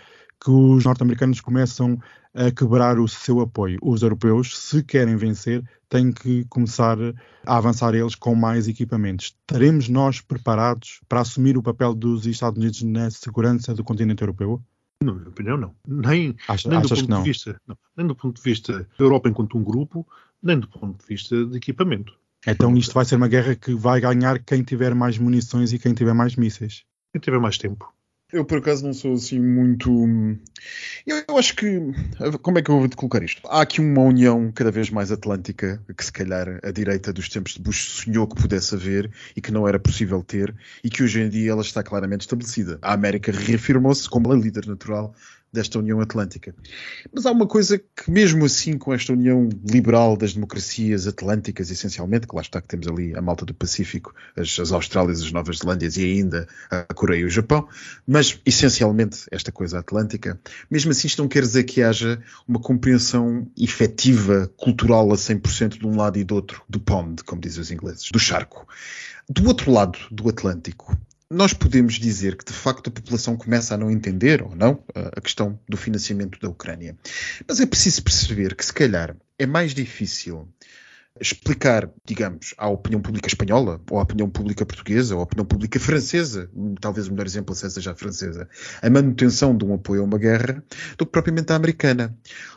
[0.44, 2.00] que os norte-americanos começam
[2.34, 3.80] a quebrar o seu apoio.
[3.82, 6.98] Os europeus, se querem vencer, têm que começar
[7.46, 9.36] a avançar eles com mais equipamentos.
[9.42, 14.62] Estaremos nós preparados para assumir o papel dos Estados Unidos na segurança do continente europeu?
[15.04, 15.76] Na minha opinião, não.
[15.88, 17.78] Nem, Acha, nem do ponto de vista, não.
[17.96, 20.08] Nem do ponto de vista da Europa enquanto um grupo,
[20.42, 22.14] nem do ponto de vista de equipamento.
[22.46, 25.94] Então isto vai ser uma guerra que vai ganhar quem tiver mais munições e quem
[25.94, 26.84] tiver mais mísseis.
[27.12, 27.92] Quem tiver mais tempo.
[28.30, 29.90] Eu, por acaso, não sou assim muito.
[31.06, 31.80] Eu, eu acho que.
[32.42, 33.42] Como é que eu vou colocar isto?
[33.48, 37.54] Há aqui uma união cada vez mais atlântica, que se calhar a direita dos tempos
[37.54, 41.22] de Bush sonhou que pudesse haver e que não era possível ter, e que hoje
[41.22, 42.78] em dia ela está claramente estabelecida.
[42.82, 45.16] A América reafirmou-se como a líder natural
[45.52, 46.54] desta União Atlântica.
[47.12, 52.28] Mas há uma coisa que, mesmo assim, com esta união liberal das democracias atlânticas, essencialmente,
[52.28, 55.60] que lá está que temos ali a malta do Pacífico, as, as Austrálias, as Novas
[55.60, 57.68] Zelândias e ainda a Coreia e o Japão,
[58.06, 63.48] mas essencialmente esta coisa atlântica, mesmo assim isto não quer dizer que haja uma compreensão
[63.58, 67.72] efetiva, cultural a 100% de um lado e do outro, do pond, como dizem os
[67.72, 68.68] ingleses, do charco.
[69.30, 70.98] Do outro lado do Atlântico,
[71.30, 75.20] nós podemos dizer que de facto a população começa a não entender ou não a
[75.20, 76.98] questão do financiamento da Ucrânia.
[77.48, 80.48] Mas é preciso perceber que se calhar é mais difícil
[81.20, 85.80] explicar, digamos, à opinião pública espanhola, ou à opinião pública portuguesa, ou à opinião pública
[85.80, 88.48] francesa, talvez o melhor exemplo seja a francesa,
[88.82, 90.64] a manutenção de um apoio a uma guerra,
[90.98, 92.16] do que propriamente a americana.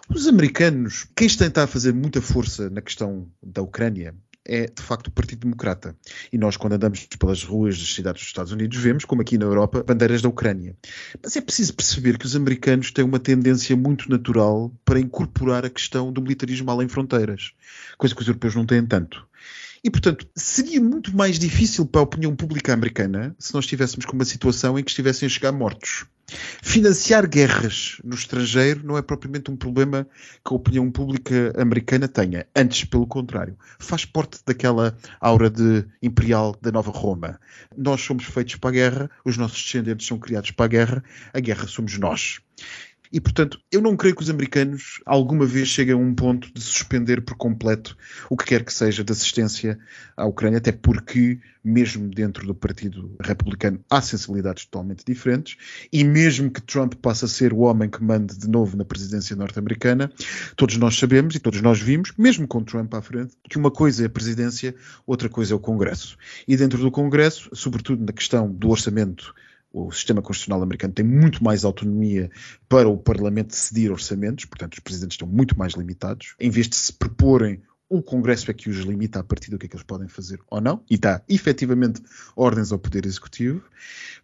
[0.08, 4.14] Os americanos, quem está a fazer muita força na questão da Ucrânia,
[4.50, 5.96] é de facto o Partido Democrata.
[6.32, 9.44] E nós, quando andamos pelas ruas das cidades dos Estados Unidos, vemos, como aqui na
[9.44, 10.76] Europa, bandeiras da Ucrânia.
[11.22, 15.70] Mas é preciso perceber que os americanos têm uma tendência muito natural para incorporar a
[15.70, 17.52] questão do militarismo além fronteiras,
[17.96, 19.24] coisa que os europeus não têm tanto.
[19.84, 24.12] E, portanto, seria muito mais difícil para a opinião pública americana se nós estivéssemos com
[24.12, 26.04] uma situação em que estivessem a chegar mortos.
[26.62, 30.06] Financiar guerras no estrangeiro não é propriamente um problema
[30.44, 32.46] que a opinião pública americana tenha.
[32.54, 37.40] Antes, pelo contrário, faz parte daquela aura de imperial da Nova Roma.
[37.76, 41.40] Nós somos feitos para a guerra, os nossos descendentes são criados para a guerra, a
[41.40, 42.40] guerra somos nós.
[43.12, 46.60] E, portanto, eu não creio que os americanos alguma vez cheguem a um ponto de
[46.60, 47.96] suspender por completo
[48.28, 49.78] o que quer que seja de assistência
[50.16, 55.56] à Ucrânia, até porque, mesmo dentro do Partido Republicano, há sensibilidades totalmente diferentes,
[55.92, 59.34] e mesmo que Trump passe a ser o homem que mande de novo na presidência
[59.34, 60.12] norte-americana,
[60.54, 64.04] todos nós sabemos e todos nós vimos, mesmo com Trump à frente, que uma coisa
[64.04, 64.72] é a presidência,
[65.04, 66.16] outra coisa é o Congresso.
[66.46, 69.34] E dentro do Congresso, sobretudo na questão do orçamento
[69.72, 72.30] o sistema constitucional americano tem muito mais autonomia
[72.68, 76.34] para o Parlamento decidir orçamentos, portanto, os presidentes estão muito mais limitados.
[76.40, 79.66] Em vez de se proporem, o Congresso é que os limita a partir do que
[79.66, 82.00] é que eles podem fazer ou não, e dá efetivamente
[82.36, 83.62] ordens ao Poder Executivo.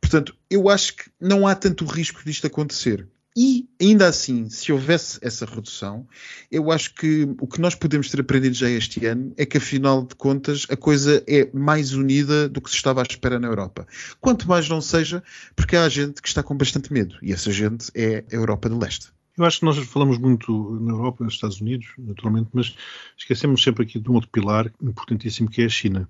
[0.01, 3.09] Portanto, eu acho que não há tanto risco disto acontecer.
[3.37, 6.09] E, ainda assim, se houvesse essa redução,
[6.51, 10.07] eu acho que o que nós podemos ter aprendido já este ano é que, afinal
[10.07, 13.87] de contas, a coisa é mais unida do que se estava à espera na Europa.
[14.23, 15.23] Quanto mais não seja,
[15.55, 17.19] porque há gente que está com bastante medo.
[17.21, 19.09] E essa gente é a Europa do Leste.
[19.37, 22.75] Eu acho que nós falamos muito na Europa, nos Estados Unidos, naturalmente, mas
[23.19, 26.09] esquecemos sempre aqui de um outro pilar importantíssimo que é a China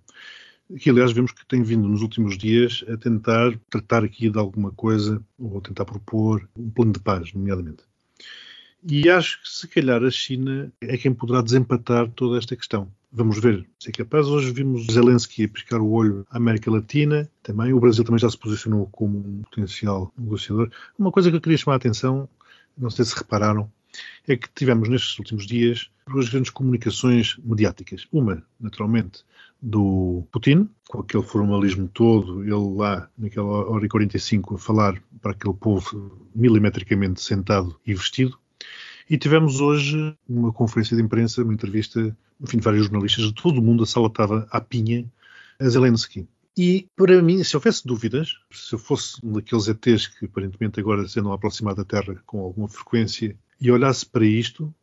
[0.79, 4.72] que aliás vemos que tem vindo nos últimos dias a tentar tratar aqui de alguma
[4.72, 7.85] coisa, ou tentar propor um plano de paz, nomeadamente.
[8.88, 12.88] E acho que se calhar a China é quem poderá desempatar toda esta questão.
[13.11, 14.26] Vamos ver se é capaz.
[14.26, 17.72] Hoje vimos Zelensky a piscar o olho à América Latina, também.
[17.72, 20.70] O Brasil também já se posicionou como um potencial negociador.
[20.98, 22.29] Uma coisa que eu queria chamar a atenção,
[22.76, 23.70] não sei se repararam,
[24.29, 28.07] é que tivemos nestes últimos dias duas grandes comunicações mediáticas.
[28.12, 29.24] Uma, naturalmente,
[29.61, 35.33] do Putin, com aquele formalismo todo, ele lá naquela hora e 45 a falar para
[35.33, 38.38] aquele povo milimetricamente sentado e vestido.
[39.09, 43.59] E tivemos hoje uma conferência de imprensa, uma entrevista, enfim, de vários jornalistas de todo
[43.59, 45.05] o mundo, a sala estava à pinha,
[45.59, 46.29] a Zelensky.
[46.59, 51.07] E, para mim, se houvesse dúvidas, se eu fosse um daqueles ETs que aparentemente agora
[51.07, 54.75] se andam aproximar da Terra com alguma frequência e olhasse para isto,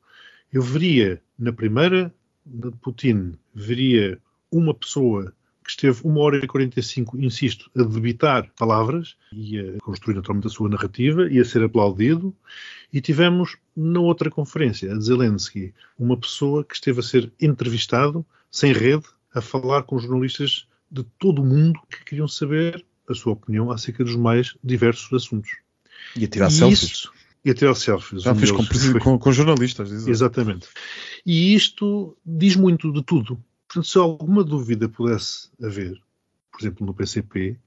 [0.52, 2.14] eu veria na primeira
[2.46, 4.20] de Putin, veria
[4.58, 10.16] uma pessoa que esteve uma hora e 45, insisto, a debitar palavras e a construir
[10.16, 12.36] naturalmente a sua narrativa e a ser aplaudido.
[12.92, 18.74] E tivemos na outra conferência, a Zelensky, uma pessoa que esteve a ser entrevistado, sem
[18.74, 23.72] rede, a falar com jornalistas de todo o mundo que queriam saber a sua opinião
[23.72, 25.52] acerca dos mais diversos assuntos.
[26.16, 26.84] E a tirar e selfies.
[26.84, 27.14] Isso,
[27.44, 28.22] e a tirar selfies.
[28.22, 28.64] Já fez com,
[29.00, 29.92] com, com, jornalistas.
[30.08, 30.68] Exatamente.
[31.26, 33.42] E isto diz muito de tudo.
[33.74, 36.00] Portanto, se alguma dúvida pudesse haver,
[36.52, 37.58] por exemplo, no PCP,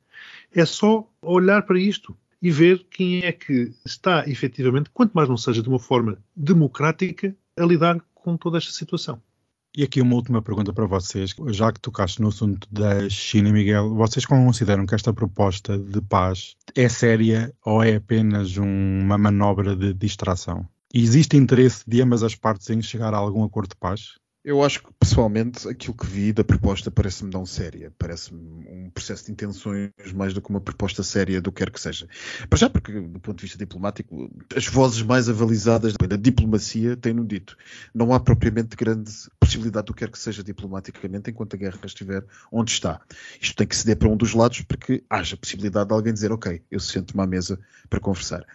[0.54, 5.36] é só olhar para isto e ver quem é que está efetivamente, quanto mais não
[5.36, 9.20] seja de uma forma democrática, a lidar com toda esta situação.
[9.76, 13.92] E aqui uma última pergunta para vocês, já que tocaste no assunto da China, Miguel,
[13.92, 19.92] vocês consideram que esta proposta de paz é séria ou é apenas uma manobra de
[19.92, 20.68] distração?
[20.94, 24.14] existe interesse de ambas as partes em chegar a algum acordo de paz?
[24.46, 27.92] Eu acho que, pessoalmente, aquilo que vi da proposta parece-me não séria.
[27.98, 31.80] Parece-me um processo de intenções mais do que uma proposta séria do que quer que
[31.80, 32.06] seja.
[32.48, 37.24] Para já, porque, do ponto de vista diplomático, as vozes mais avalizadas da diplomacia têm-no
[37.24, 37.56] dito.
[37.92, 42.24] Não há propriamente grande possibilidade do que quer que seja diplomaticamente enquanto a guerra estiver
[42.52, 43.00] onde está.
[43.40, 46.62] Isto tem que ceder para um dos lados porque haja possibilidade de alguém dizer, ok,
[46.70, 47.58] eu sento-me à mesa
[47.90, 48.46] para conversar.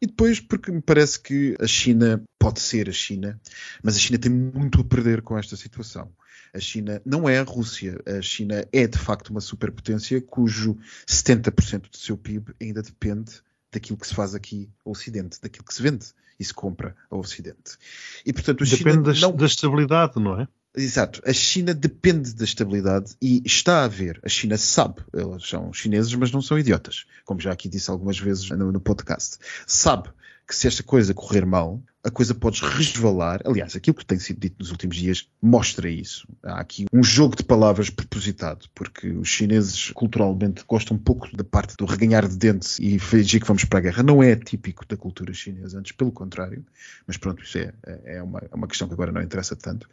[0.00, 3.38] E depois, porque me parece que a China pode ser a China,
[3.82, 6.10] mas a China tem muito a perder com esta situação.
[6.54, 8.00] A China não é a Rússia.
[8.06, 10.76] A China é, de facto, uma superpotência cujo
[11.06, 13.32] 70% do seu PIB ainda depende
[13.70, 16.06] daquilo que se faz aqui ao Ocidente, daquilo que se vende
[16.40, 17.76] e se compra ao Ocidente.
[18.24, 19.36] E, portanto, depende China não...
[19.36, 20.48] da estabilidade, não é?
[20.74, 21.20] Exato.
[21.26, 24.18] A China depende da estabilidade e está a ver.
[24.24, 25.02] A China sabe.
[25.12, 27.04] Eles são chineses, mas não são idiotas.
[27.24, 29.36] Como já aqui disse algumas vezes no podcast.
[29.66, 30.10] Sabe
[30.50, 33.40] que se esta coisa correr mal, a coisa pode resvalar.
[33.44, 36.26] Aliás, aquilo que tem sido dito nos últimos dias mostra isso.
[36.42, 41.44] Há aqui um jogo de palavras propositado, porque os chineses culturalmente gostam um pouco da
[41.44, 44.02] parte do reganhar de dentes e fingir que vamos para a guerra.
[44.02, 46.66] Não é típico da cultura chinesa, antes pelo contrário.
[47.06, 47.72] Mas pronto, isso é,
[48.04, 49.88] é, uma, é uma questão que agora não interessa tanto.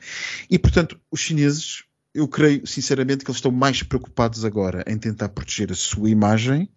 [0.50, 1.84] E portanto, os chineses
[2.16, 6.68] eu creio sinceramente que eles estão mais preocupados agora em tentar proteger a sua imagem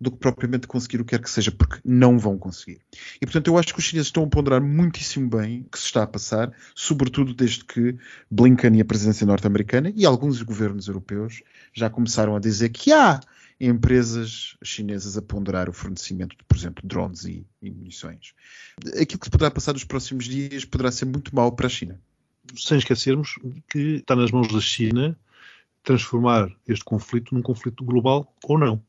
[0.00, 2.80] do que propriamente conseguir o que quer que seja, porque não vão conseguir.
[3.20, 5.86] E portanto eu acho que os chineses estão a ponderar muitíssimo bem o que se
[5.86, 7.96] está a passar, sobretudo desde que
[8.30, 13.20] Blinken e a presidência norte-americana e alguns governos europeus já começaram a dizer que ah,
[13.60, 18.34] empresas chinesas a ponderar o fornecimento, de, por exemplo, drones e, e munições.
[19.00, 22.00] Aquilo que se poderá passar nos próximos dias poderá ser muito mau para a China.
[22.56, 23.38] Sem esquecermos
[23.70, 25.16] que está nas mãos da China
[25.82, 28.82] transformar este conflito num conflito global ou não.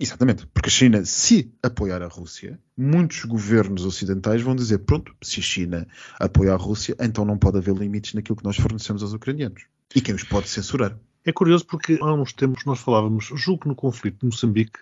[0.00, 5.40] Exatamente, porque a China, se apoiar a Rússia, muitos governos ocidentais vão dizer: pronto, se
[5.40, 5.88] a China
[6.20, 9.64] apoia a Rússia, então não pode haver limites naquilo que nós fornecemos aos ucranianos.
[9.94, 10.96] E quem os pode censurar?
[11.24, 14.78] É curioso porque há uns tempos nós falávamos, julgo no conflito de Moçambique,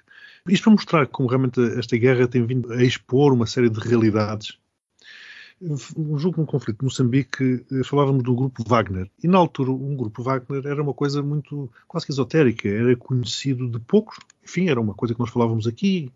[0.48, 4.58] isto para mostrar como realmente esta guerra tem vindo a expor uma série de realidades
[5.60, 9.10] um jogo no conflito de Moçambique, eh, falávamos do grupo Wagner.
[9.22, 13.68] E na altura, um grupo Wagner era uma coisa muito quase que esotérica, era conhecido
[13.68, 14.18] de poucos.
[14.44, 16.10] Enfim, era uma coisa que nós falávamos aqui.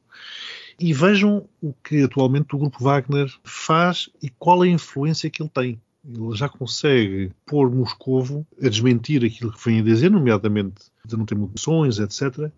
[0.79, 5.43] E vejam o que atualmente o grupo Wagner faz e qual é a influência que
[5.43, 5.81] ele tem.
[6.05, 11.27] Ele já consegue pôr Moscovo a desmentir aquilo que vem a dizer, nomeadamente de não
[11.27, 12.51] ter munições, etc.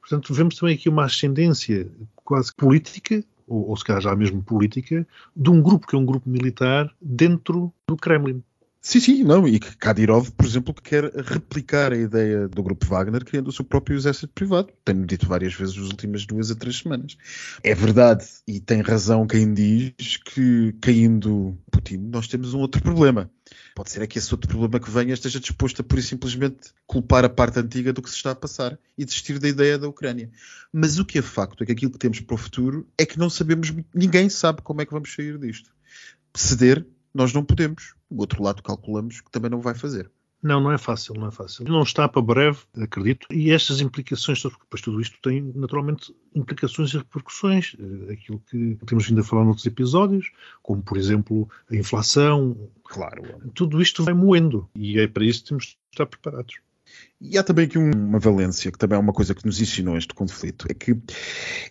[0.00, 1.88] Portanto, vemos também aqui uma ascendência
[2.24, 6.06] quase política ou, ou se calhar já mesmo política, de um grupo que é um
[6.06, 8.42] grupo militar dentro do Kremlin.
[8.82, 9.46] Sim, sim, não.
[9.46, 13.62] E Kadyrov, por exemplo, que quer replicar a ideia do grupo Wagner, criando o seu
[13.64, 14.72] próprio exército privado.
[14.84, 17.16] Tenho dito várias vezes nas últimas duas a três semanas.
[17.62, 23.30] É verdade, e tem razão quem diz que, caindo Putin, nós temos um outro problema.
[23.74, 26.72] Pode ser é que esse outro problema que venha esteja disposto a, por e simplesmente,
[26.86, 29.88] culpar a parte antiga do que se está a passar e desistir da ideia da
[29.88, 30.30] Ucrânia.
[30.72, 33.18] Mas o que é facto é que aquilo que temos para o futuro é que
[33.18, 35.70] não sabemos, ninguém sabe como é que vamos sair disto.
[36.34, 37.99] Ceder nós não podemos.
[38.10, 40.10] O outro lado calculamos que também não vai fazer.
[40.42, 41.64] Não, não é fácil, não é fácil.
[41.66, 43.26] Não está para breve, acredito.
[43.30, 47.76] E estas implicações, depois tudo isto tem naturalmente implicações e repercussões.
[47.78, 50.30] Eh, aquilo que temos vindo a falar noutros episódios,
[50.62, 52.56] como por exemplo a inflação.
[52.84, 53.22] Claro.
[53.54, 56.54] Tudo isto vai moendo e é para isso que temos de estar preparados.
[57.22, 60.14] E há também aqui uma valência, que também é uma coisa que nos ensinou este
[60.14, 60.96] conflito, é que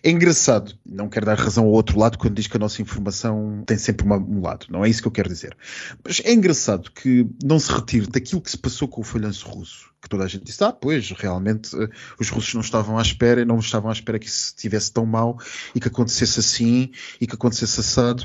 [0.00, 3.64] é engraçado, não quero dar razão ao outro lado quando diz que a nossa informação
[3.66, 5.56] tem sempre uma, um lado, não é isso que eu quero dizer.
[6.04, 9.92] Mas é engraçado que não se retire daquilo que se passou com o falhanço russo,
[10.00, 11.88] que toda a gente disse, ah, pois, realmente eh,
[12.20, 15.36] os russos não estavam à espera, não estavam à espera que isso estivesse tão mal
[15.74, 18.24] e que acontecesse assim e que acontecesse assado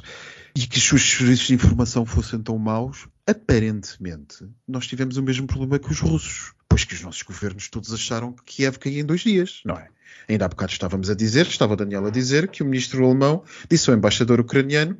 [0.56, 5.80] e que os serviços de informação fossem tão maus, aparentemente nós tivemos o mesmo problema
[5.80, 9.22] que os russos pois que os nossos governos todos acharam que Kiev caía em dois
[9.22, 9.88] dias, não é?
[10.28, 13.44] Ainda há bocado estávamos a dizer, estava o Daniel a dizer, que o ministro alemão
[13.70, 14.98] disse ao embaixador ucraniano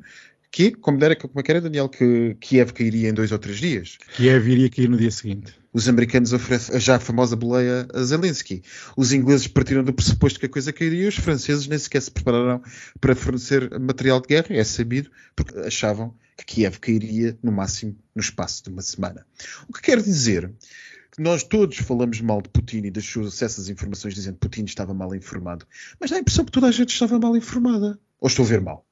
[0.50, 3.98] que, como, era, como é era, Daniel, que Kiev cairia em dois ou três dias.
[4.14, 5.54] Kiev iria cair no dia seguinte.
[5.72, 8.62] Os americanos oferecem já a famosa boleia a Zelensky.
[8.96, 12.10] Os ingleses partiram do pressuposto que a coisa cairia e os franceses nem sequer se
[12.10, 12.62] prepararam
[12.98, 18.22] para fornecer material de guerra, é sabido, porque achavam que Kiev cairia no máximo no
[18.22, 19.26] espaço de uma semana.
[19.68, 20.50] O que quer dizer
[21.18, 24.64] nós todos falamos mal de Putin e das suas acessos às informações dizendo que Putin
[24.64, 25.66] estava mal informado,
[25.98, 27.98] mas dá a impressão que toda a gente estava mal informada.
[28.18, 28.86] Ou estou a ver mal?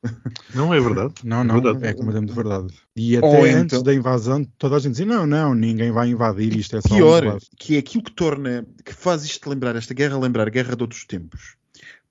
[0.54, 1.14] Não é verdade.
[1.24, 1.86] Não, não, é, verdade.
[1.86, 2.74] é completamente verdade.
[2.94, 6.08] E até Ou antes então, da invasão, toda a gente dizia: não, não, ninguém vai
[6.08, 6.76] invadir isto.
[6.76, 10.18] É só pior, um que é aquilo que torna, que faz isto lembrar, esta guerra,
[10.18, 11.56] lembrar a guerra de outros tempos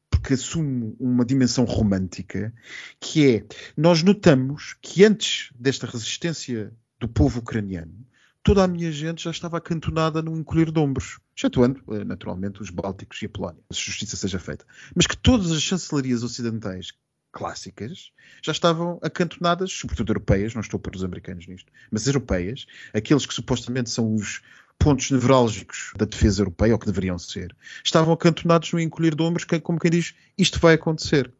[0.10, 2.54] porque assume uma dimensão romântica,
[3.00, 3.46] que é,
[3.76, 7.94] nós notamos que antes desta resistência do povo ucraniano,
[8.44, 12.70] toda a minha gente já estava acantonada num encolher de ombros, excetuando, eh, naturalmente, os
[12.70, 14.66] Bálticos e a Polónia, se justiça seja feita.
[14.94, 16.92] Mas que todas as chancelarias ocidentais
[17.32, 18.12] clássicas
[18.44, 23.34] já estavam acantonadas, sobretudo europeias, não estou para os americanos nisto, mas europeias, aqueles que
[23.34, 24.42] supostamente são os
[24.78, 29.46] pontos nevrálgicos da defesa europeia, ou que deveriam ser, estavam acantonados no encolher de ombros,
[29.64, 31.32] como quem diz, isto vai acontecer.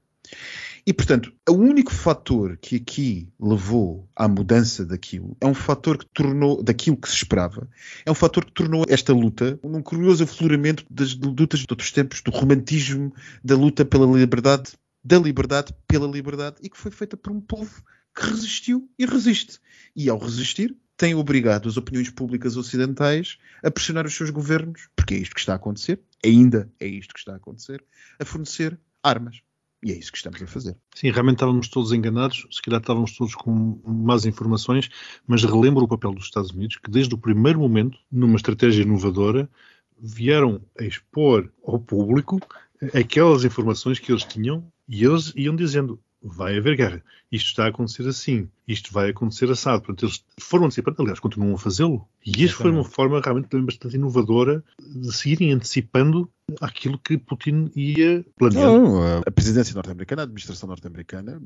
[0.86, 6.06] E, portanto, o único fator que aqui levou à mudança daquilo é um fator que
[6.14, 7.70] tornou, daquilo que se esperava,
[8.06, 12.22] é um fator que tornou esta luta num curioso afloramento das lutas de outros tempos,
[12.22, 17.32] do romantismo, da luta pela liberdade, da liberdade pela liberdade, e que foi feita por
[17.32, 17.82] um povo
[18.14, 19.60] que resistiu e resiste.
[19.96, 25.14] E ao resistir, tem obrigado as opiniões públicas ocidentais a pressionar os seus governos, porque
[25.14, 27.84] é isto que está a acontecer, ainda é isto que está a acontecer,
[28.20, 29.42] a fornecer armas.
[29.84, 30.78] E é isso que estamos a fazer.
[30.96, 34.90] Sim, realmente estávamos todos enganados, se calhar estávamos todos com más informações,
[35.28, 39.50] mas relembro o papel dos Estados Unidos, que desde o primeiro momento, numa estratégia inovadora,
[40.00, 42.40] vieram a expor ao público
[42.94, 47.04] aquelas informações que eles tinham e eles iam dizendo vai haver guerra.
[47.32, 48.48] Isto está a acontecer assim.
[48.68, 49.82] Isto vai acontecer assado.
[49.82, 52.08] Portanto, eles foram antecipando, aliás, continuam a fazê-lo.
[52.26, 56.30] E isso foi uma forma realmente também bastante inovadora de seguirem antecipando
[56.62, 58.92] aquilo que Putin ia planeando.
[58.92, 61.42] Não, a presidência norte-americana, a administração norte-americana,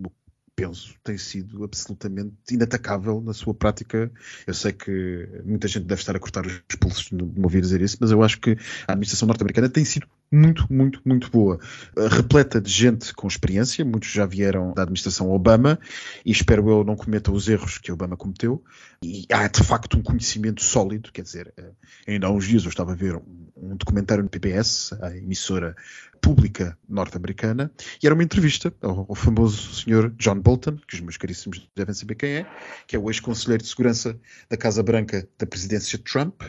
[0.56, 4.12] penso, tem sido absolutamente inatacável na sua prática.
[4.46, 7.80] Eu sei que muita gente deve estar a cortar os pulsos de me ouvir dizer
[7.80, 11.59] isso, mas eu acho que a administração norte-americana tem sido muito, muito, muito boa.
[11.95, 15.80] Uh, repleta de gente com experiência, muitos já vieram da administração Obama
[16.25, 18.63] e espero eu não cometa os erros que Obama cometeu.
[19.01, 21.75] E há de facto um conhecimento sólido, quer dizer, uh,
[22.07, 25.75] ainda há uns dias eu estava a ver um, um documentário no PBS, a emissora
[26.21, 27.71] pública norte-americana,
[28.01, 31.93] e era uma entrevista ao, ao, famoso senhor John Bolton, que os meus caríssimos devem
[31.93, 32.47] saber quem é,
[32.86, 34.19] que é o ex-conselheiro de segurança
[34.49, 36.41] da Casa Branca da presidência Trump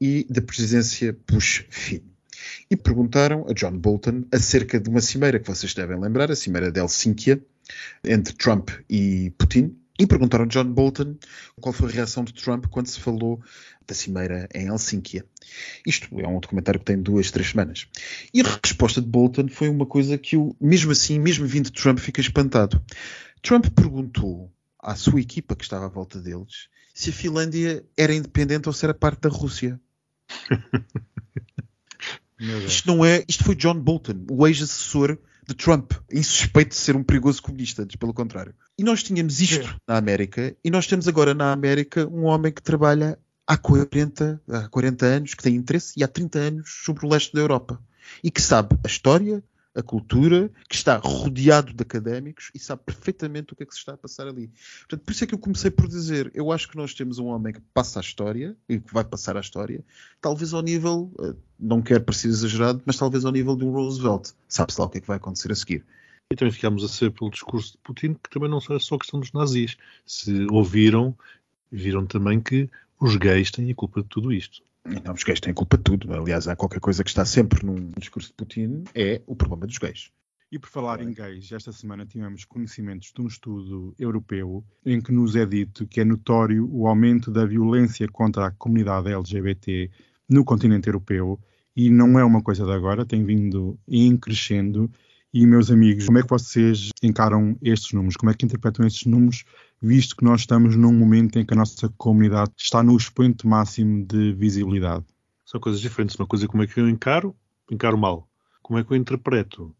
[0.00, 2.17] e da presidência Bush filho
[2.70, 6.70] e perguntaram a John Bolton acerca de uma cimeira que vocês devem lembrar, a cimeira
[6.70, 7.42] de Helsínquia,
[8.04, 11.16] entre Trump e Putin, e perguntaram a John Bolton
[11.60, 13.40] qual foi a reação de Trump quando se falou
[13.86, 15.24] da cimeira em Helsínquia.
[15.84, 17.88] Isto é um documentário que tem duas, três semanas.
[18.32, 21.72] E a resposta de Bolton foi uma coisa que eu, mesmo assim, mesmo vindo de
[21.72, 22.80] Trump, fiquei espantado.
[23.42, 26.68] Trump perguntou à sua equipa que estava à volta deles
[26.98, 29.80] se a Finlândia era independente ou se era parte da Rússia.
[32.38, 33.24] Isto não é.
[33.28, 37.96] Isto foi John Bolton, o ex-assessor de Trump, insuspeito de ser um perigoso comunista, antes
[37.96, 38.54] pelo contrário.
[38.76, 39.74] E nós tínhamos isto é.
[39.88, 44.68] na América, e nós temos agora na América um homem que trabalha há 40, há
[44.68, 47.82] 40 anos, que tem interesse, e há 30 anos sobre o leste da Europa.
[48.22, 49.42] E que sabe a história,
[49.78, 53.78] a cultura, que está rodeado de académicos e sabe perfeitamente o que é que se
[53.78, 54.50] está a passar ali.
[54.80, 57.26] Portanto, por isso é que eu comecei por dizer, eu acho que nós temos um
[57.26, 59.84] homem que passa a história e que vai passar a história,
[60.20, 64.30] talvez ao nível, eh, não quero parecer exagerado, mas talvez ao nível de um Roosevelt.
[64.48, 65.84] Sabe-se lá o que é que vai acontecer a seguir.
[66.30, 69.20] E também ficámos a ser pelo discurso de Putin, que também não é só questão
[69.20, 69.76] dos nazis.
[70.04, 71.16] Se ouviram,
[71.70, 72.68] viram também que
[73.00, 74.60] os gays têm a culpa de tudo isto.
[75.04, 76.12] Não, os gays têm culpa de tudo.
[76.12, 79.78] Aliás, há qualquer coisa que está sempre num discurso de Putin é o problema dos
[79.78, 80.10] gays.
[80.50, 85.12] E por falar em gays, esta semana tivemos conhecimentos de um estudo europeu em que
[85.12, 89.90] nos é dito que é notório o aumento da violência contra a comunidade LGBT
[90.26, 91.38] no continente europeu
[91.76, 94.90] e não é uma coisa de agora, tem vindo em crescendo.
[95.32, 98.16] E, meus amigos, como é que vocês encaram estes números?
[98.16, 99.44] Como é que interpretam estes números
[99.80, 104.04] visto que nós estamos num momento em que a nossa comunidade está no expoente máximo
[104.04, 105.04] de visibilidade.
[105.44, 106.16] São coisas diferentes.
[106.16, 107.34] Uma coisa é como é que eu encaro,
[107.70, 108.28] encaro mal.
[108.62, 109.74] Como é que eu interpreto?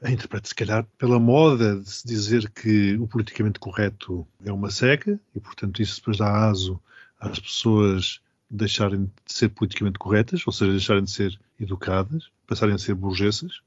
[0.00, 4.70] Eu interpreto, se calhar, pela moda de se dizer que o politicamente correto é uma
[4.70, 6.80] seca e, portanto, isso depois dá aso
[7.20, 12.78] às pessoas deixarem de ser politicamente corretas, ou seja, deixarem de ser educadas, passarem a
[12.78, 13.60] ser burguesas.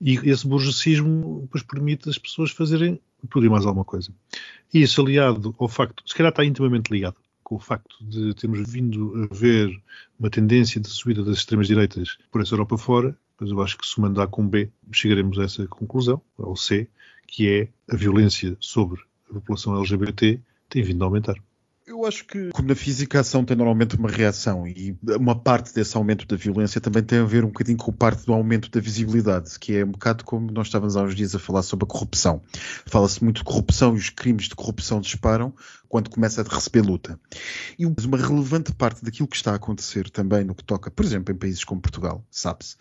[0.00, 4.12] E esse burguesismo depois permite as pessoas fazerem tudo e mais alguma coisa.
[4.72, 8.68] E isso aliado ao facto, se calhar está intimamente ligado com o facto de termos
[8.68, 9.70] vindo a ver
[10.18, 14.20] uma tendência de subida das extremas-direitas por essa Europa fora, mas eu acho que somando
[14.20, 16.88] A com B chegaremos a essa conclusão, ao C,
[17.26, 19.00] que é a violência sobre
[19.30, 21.36] a população LGBT tem vindo a aumentar.
[21.86, 25.74] Eu acho que, como na física, a ação tem normalmente uma reação e uma parte
[25.74, 28.80] desse aumento da violência também tem a ver um bocadinho com parte do aumento da
[28.80, 31.86] visibilidade, que é um bocado como nós estávamos há uns dias a falar sobre a
[31.86, 32.40] corrupção.
[32.86, 35.52] Fala-se muito de corrupção e os crimes de corrupção disparam
[35.86, 37.20] quando começa a receber luta.
[37.78, 41.34] E uma relevante parte daquilo que está a acontecer também no que toca, por exemplo,
[41.34, 42.76] em países como Portugal, sabe-se,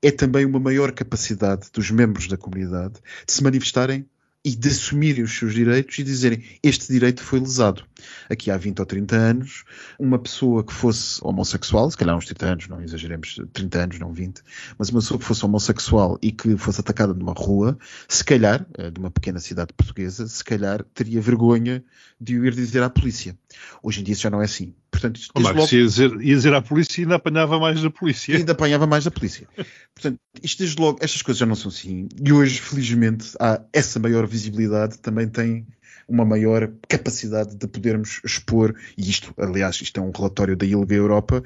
[0.00, 2.94] é também uma maior capacidade dos membros da comunidade
[3.26, 4.06] de se manifestarem
[4.44, 7.82] e de assumirem os seus direitos e dizerem este direito foi lesado.
[8.28, 9.64] Aqui há 20 ou 30 anos,
[9.98, 14.12] uma pessoa que fosse homossexual, se calhar uns 30 anos, não exageremos, 30 anos, não
[14.12, 14.42] 20,
[14.78, 17.78] mas uma pessoa que fosse homossexual e que fosse atacada numa rua,
[18.08, 21.84] se calhar, eh, de uma pequena cidade portuguesa, se calhar teria vergonha
[22.20, 23.36] de o ir dizer à polícia.
[23.82, 24.74] Hoje em dia isso já não é assim.
[24.90, 25.74] Portanto, isto, Marcos, logo...
[25.74, 28.32] ia, dizer, ia dizer à polícia e ainda apanhava mais da polícia.
[28.32, 29.48] E ainda apanhava mais da polícia.
[29.94, 32.08] Portanto, isto desde logo, estas coisas já não são assim.
[32.22, 35.66] E hoje, felizmente, há essa maior visibilidade, também tem
[36.08, 40.94] uma maior capacidade de podermos expor, e isto, aliás, isto é um relatório da ILGA
[40.94, 41.42] Europa,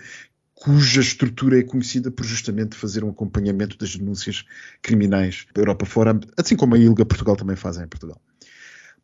[0.55, 4.45] cuja estrutura é conhecida por justamente fazer um acompanhamento das denúncias
[4.83, 8.21] criminais da Europa fora, assim como a ILGA Portugal também fazem em Portugal.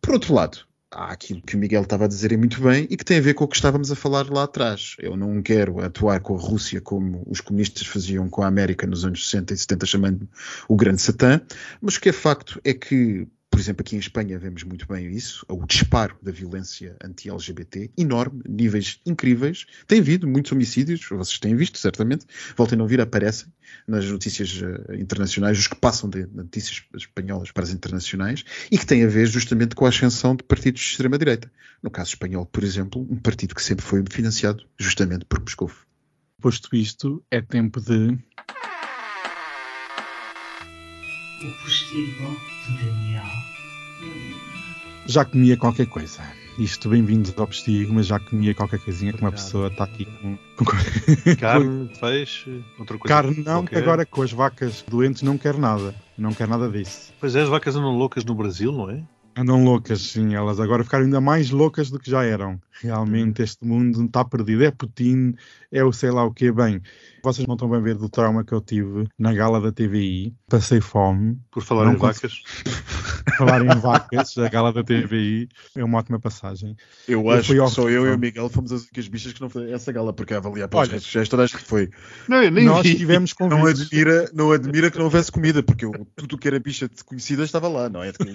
[0.01, 3.05] Por outro lado, há aquilo que o Miguel estava a dizer muito bem e que
[3.05, 4.97] tem a ver com o que estávamos a falar lá atrás.
[4.99, 9.05] Eu não quero atuar com a Rússia como os comunistas faziam com a América nos
[9.05, 10.29] anos 60 e 70, chamando
[10.69, 11.41] o grande Satã,
[11.81, 15.13] mas o que é facto é que por exemplo, aqui em Espanha vemos muito bem
[15.13, 19.65] isso, o disparo da violência anti-LGBT, enorme, níveis incríveis.
[19.87, 22.27] Tem havido muitos homicídios, vocês têm visto, certamente.
[22.57, 23.47] Voltem a não vir, aparecem
[23.87, 28.85] nas notícias uh, internacionais, os que passam de notícias espanholas para as internacionais, e que
[28.85, 31.49] têm a ver justamente com a ascensão de partidos de extrema-direita.
[31.81, 35.71] No caso espanhol, por exemplo, um partido que sempre foi financiado justamente por Moscou.
[36.41, 38.19] Posto isto, é tempo de
[41.47, 42.37] o postigo
[42.67, 43.25] de Daniel.
[45.07, 46.23] Já comia qualquer coisa.
[46.59, 50.39] isto bem-vindos ao postigo, mas já comia qualquer coisinha que uma pessoa está aqui com.
[51.39, 53.15] Carne, peixe, outra coisa.
[53.15, 53.79] Carne não, que qualquer.
[53.79, 55.95] agora com as vacas doentes não quer nada.
[56.17, 57.13] Não quer nada disso.
[57.21, 59.03] Pois é, as vacas andam loucas no Brasil, não é?
[59.37, 62.59] Andam loucas, sim, elas agora ficaram ainda mais loucas do que já eram.
[62.81, 64.65] Realmente este mundo está perdido.
[64.65, 65.35] É Putin,
[65.71, 66.53] é o sei lá o quê.
[66.53, 66.81] Bem,
[67.25, 70.35] vocês não estão bem a ver do trauma que eu tive na gala da TVI.
[70.49, 71.39] Passei fome.
[71.51, 72.43] Por falar Não em vacas.
[73.39, 76.77] Falar em vacas, a gala da TVI é uma ótima passagem.
[77.09, 79.49] Eu Eu acho que só eu e o Miguel fomos as únicas bichas que não
[79.49, 80.93] foi essa gala, porque a avaliar pelas Olha.
[80.93, 81.89] redes sociais toda gente foi.
[82.29, 82.97] Não, eu nem Nós vi.
[82.97, 83.83] tivemos Não convites.
[83.87, 87.43] admira, não admira que não houvesse comida, porque eu- tudo o que era bicha desconhecida
[87.45, 88.13] estava lá, não é?
[88.13, 88.31] Tudo.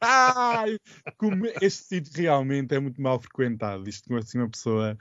[0.00, 0.78] Ai,
[1.16, 3.88] como este sítio realmente é muito mal frequentado.
[3.88, 4.96] Isto, assim, uma pessoa.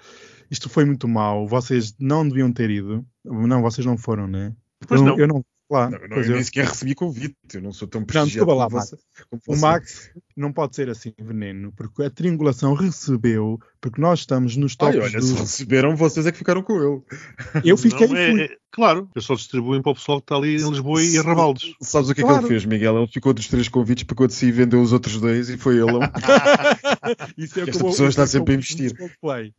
[0.51, 1.47] Isto foi muito mal.
[1.47, 2.97] Vocês não deviam ter ido.
[3.24, 4.54] Não, vocês não foram, né?
[4.88, 5.20] Pois eu, não.
[5.20, 5.45] Eu não.
[5.70, 8.02] Lá, Não, eu, não- pois eu eu- nem sequer recebi convite, eu não sou tão
[8.06, 8.95] prestigiado lá, como Max.
[9.45, 9.58] O.
[9.58, 14.93] Max não pode ser assim veneno, porque a triangulação recebeu, porque nós estamos nos Ai,
[14.93, 15.26] tops olha, do...
[15.26, 17.06] se receberam, vocês é que ficaram com eu.
[17.66, 20.56] Eu fiquei Não, é- é- claro, eles só distribuem para o pessoal que está ali
[20.56, 21.74] em Lisboa e em Rabaldes.
[21.82, 22.44] Sabes o que é que Claro.
[22.44, 22.96] ele fez, Miguel?
[23.00, 25.78] Ele ficou dos três convites, pegou de si e vendeu os outros dois e foi
[25.78, 25.88] ele.
[27.38, 28.94] Isso é Esta vou- pessoa está é sempre a investir.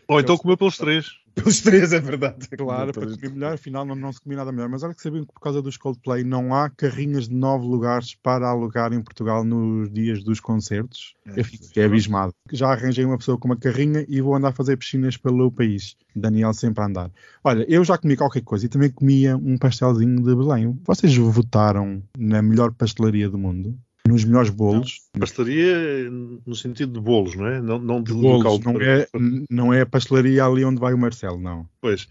[0.09, 1.07] Ou então comeu pelos três.
[1.35, 2.49] Pelos três, é verdade.
[2.49, 4.69] Claro, para comer melhor, afinal não, não se comia nada melhor.
[4.69, 8.15] Mas olha que sabiam que por causa dos Coldplay não há carrinhas de nove lugares
[8.23, 11.15] para alugar em Portugal nos dias dos concertos.
[11.27, 12.33] É, Eu fiquei abismado.
[12.51, 15.97] Já arranjei uma pessoa com uma carrinha e vou andar a fazer piscinas pelo país.
[16.19, 17.11] Daniel sempre a andar.
[17.43, 20.79] Olha, eu já comi qualquer coisa e também comia um pastelzinho de Belém.
[20.85, 23.79] Vocês votaram na melhor pastelaria do mundo?
[24.07, 25.03] Nos melhores bolos?
[25.19, 27.61] Pastelaria no sentido de bolos, não é?
[27.61, 28.73] Não, não de Bolos, local.
[28.73, 29.07] não é,
[29.51, 31.69] não é a pastelaria ali onde vai o Marcelo, não.
[31.81, 32.09] Pois.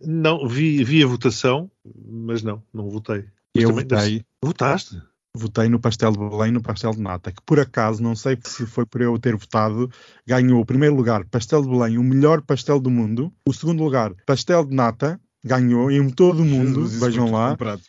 [0.00, 1.70] Não, vi, vi a votação,
[2.08, 3.24] mas não, não votei.
[3.54, 4.24] Mas Eu votei.
[4.42, 5.00] Votaste?
[5.34, 8.36] Votei no pastel de Belém e no pastel de nata, que por acaso, não sei
[8.44, 9.90] se foi por eu ter votado,
[10.26, 13.32] ganhou o primeiro lugar, pastel de Belém, o melhor pastel do mundo.
[13.48, 17.80] O segundo lugar, pastel de nata, ganhou em todo o mundo, Jesus, vejam lá, comprado.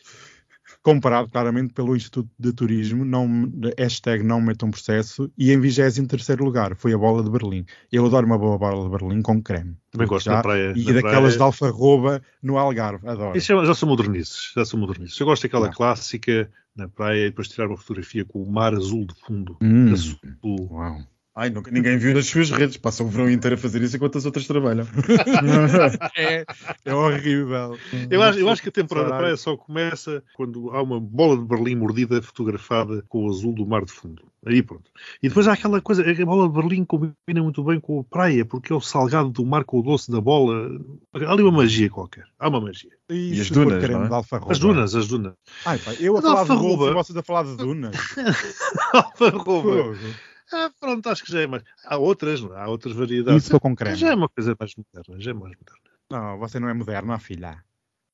[0.82, 6.78] comparado claramente pelo Instituto de Turismo, não, hashtag não metam processo, e em 23 lugar
[6.78, 7.66] foi a bola de Berlim.
[7.92, 9.76] Eu adoro uma boa bola de Berlim com creme.
[9.92, 10.72] Também gosto Já- da praia.
[10.78, 11.02] E na daquelas
[11.36, 11.38] praia.
[11.38, 13.38] de alfarroba no Algarve, adoro.
[13.38, 15.20] Isso já, já são modernices, já são modernices.
[15.20, 15.74] Eu gosto daquela Não.
[15.74, 19.58] clássica na praia e depois tirar uma fotografia com o mar azul de fundo.
[19.62, 19.92] Hum.
[19.92, 20.18] Azul.
[20.44, 21.02] Uau.
[21.36, 22.78] Ai, nunca, ninguém viu nas suas redes.
[22.78, 24.86] Passa o verão inteiro a fazer isso enquanto as outras trabalham.
[26.16, 26.46] É,
[26.86, 27.78] é horrível.
[28.10, 29.24] Eu acho, eu acho que a temporada da Caralho.
[29.26, 33.66] praia só começa quando há uma bola de Berlim mordida fotografada com o azul do
[33.66, 34.22] mar de fundo.
[34.46, 34.92] Aí pronto.
[35.24, 38.46] E depois há aquela coisa, a bola de Berlim combina muito bem com a praia,
[38.46, 40.70] porque é o salgado do mar com o doce da bola.
[41.16, 42.26] Há ali uma magia qualquer.
[42.38, 42.92] Há uma magia.
[43.10, 44.22] E, E as dunas, creme não é?
[44.22, 44.52] de?
[44.52, 45.34] As dunas, as dunas.
[45.66, 47.96] Ai, pá, eu a falar de alfarroba- bolos e vocês a falar de dunas.
[48.94, 49.96] Alfarroba.
[50.52, 51.64] Ah, pronto, acho que já é mais.
[51.86, 52.62] Há outras, não é?
[52.62, 53.44] há outras variedades.
[53.46, 53.96] Isso com creme.
[53.96, 55.90] Já é uma coisa mais moderna, já é mais moderna.
[56.12, 57.64] Não, você não é moderna, filha.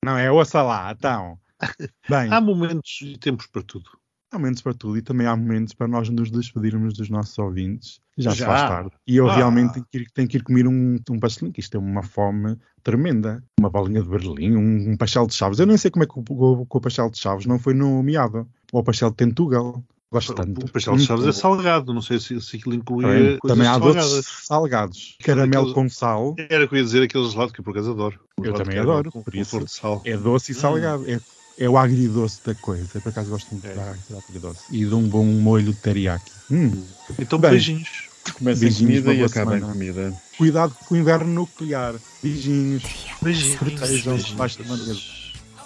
[0.06, 1.38] Não, é ouça lá, então.
[2.10, 3.90] Bem, Há momentos e tempos para tudo.
[4.32, 8.00] há momentos para tudo e também há momentos para nós nos despedirmos dos nossos ouvintes.
[8.18, 8.46] Já, se Já?
[8.46, 8.92] faz tarde.
[9.08, 9.36] E eu Ah.
[9.36, 12.04] realmente tenho que, ir, tenho que ir comer um, um pastelinho, que isto é uma
[12.04, 13.44] fome tremenda.
[13.60, 15.60] Uma bolinha de Berlim, um, um pastel de chaves.
[15.60, 18.48] Eu nem sei como é que o, o, o pastel de chaves não foi nomeado.
[18.72, 19.84] Ou o pastel de Tentugal.
[20.12, 20.66] Gosto tanto.
[20.66, 23.78] O pastel de chaves é salgado, não sei se, se aquilo incluía Também, também há
[23.78, 25.16] doces salgados.
[25.24, 26.34] Caramelo com sal.
[26.50, 28.20] Era o que eu ia dizer, aquele gelado que eu por acaso adoro.
[28.42, 29.68] Eu também adoro, com- por com isso.
[29.68, 30.02] sal.
[30.06, 31.06] É doce e salgado.
[31.08, 31.20] É,
[31.60, 33.00] é o agridoce da coisa.
[33.00, 33.74] Por acaso gosto muito É.
[33.76, 34.62] da da agridoce.
[34.72, 36.32] E de um bom molho de teriyaki.
[36.50, 36.84] Hum.
[37.20, 37.52] Então, Bem.
[37.52, 38.10] beijinhos.
[38.34, 39.74] Começa em Beijinhos, comida e acaba em semana.
[39.74, 40.22] comida.
[40.38, 41.94] Cuidado com o inverno nuclear.
[42.24, 42.84] Beijinhos.
[43.22, 43.58] Beijinhos.
[43.58, 44.74] Protejam-se debaixo da.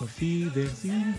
[0.01, 1.15] Auf Wiedersehen,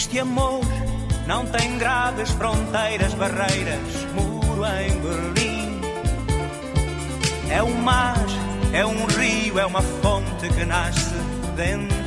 [0.00, 0.64] Este amor
[1.26, 5.80] não tem graves fronteiras, barreiras, muro em Berlim.
[7.50, 8.16] É um mar,
[8.72, 11.14] é um rio, é uma fonte que nasce
[11.54, 11.99] dentro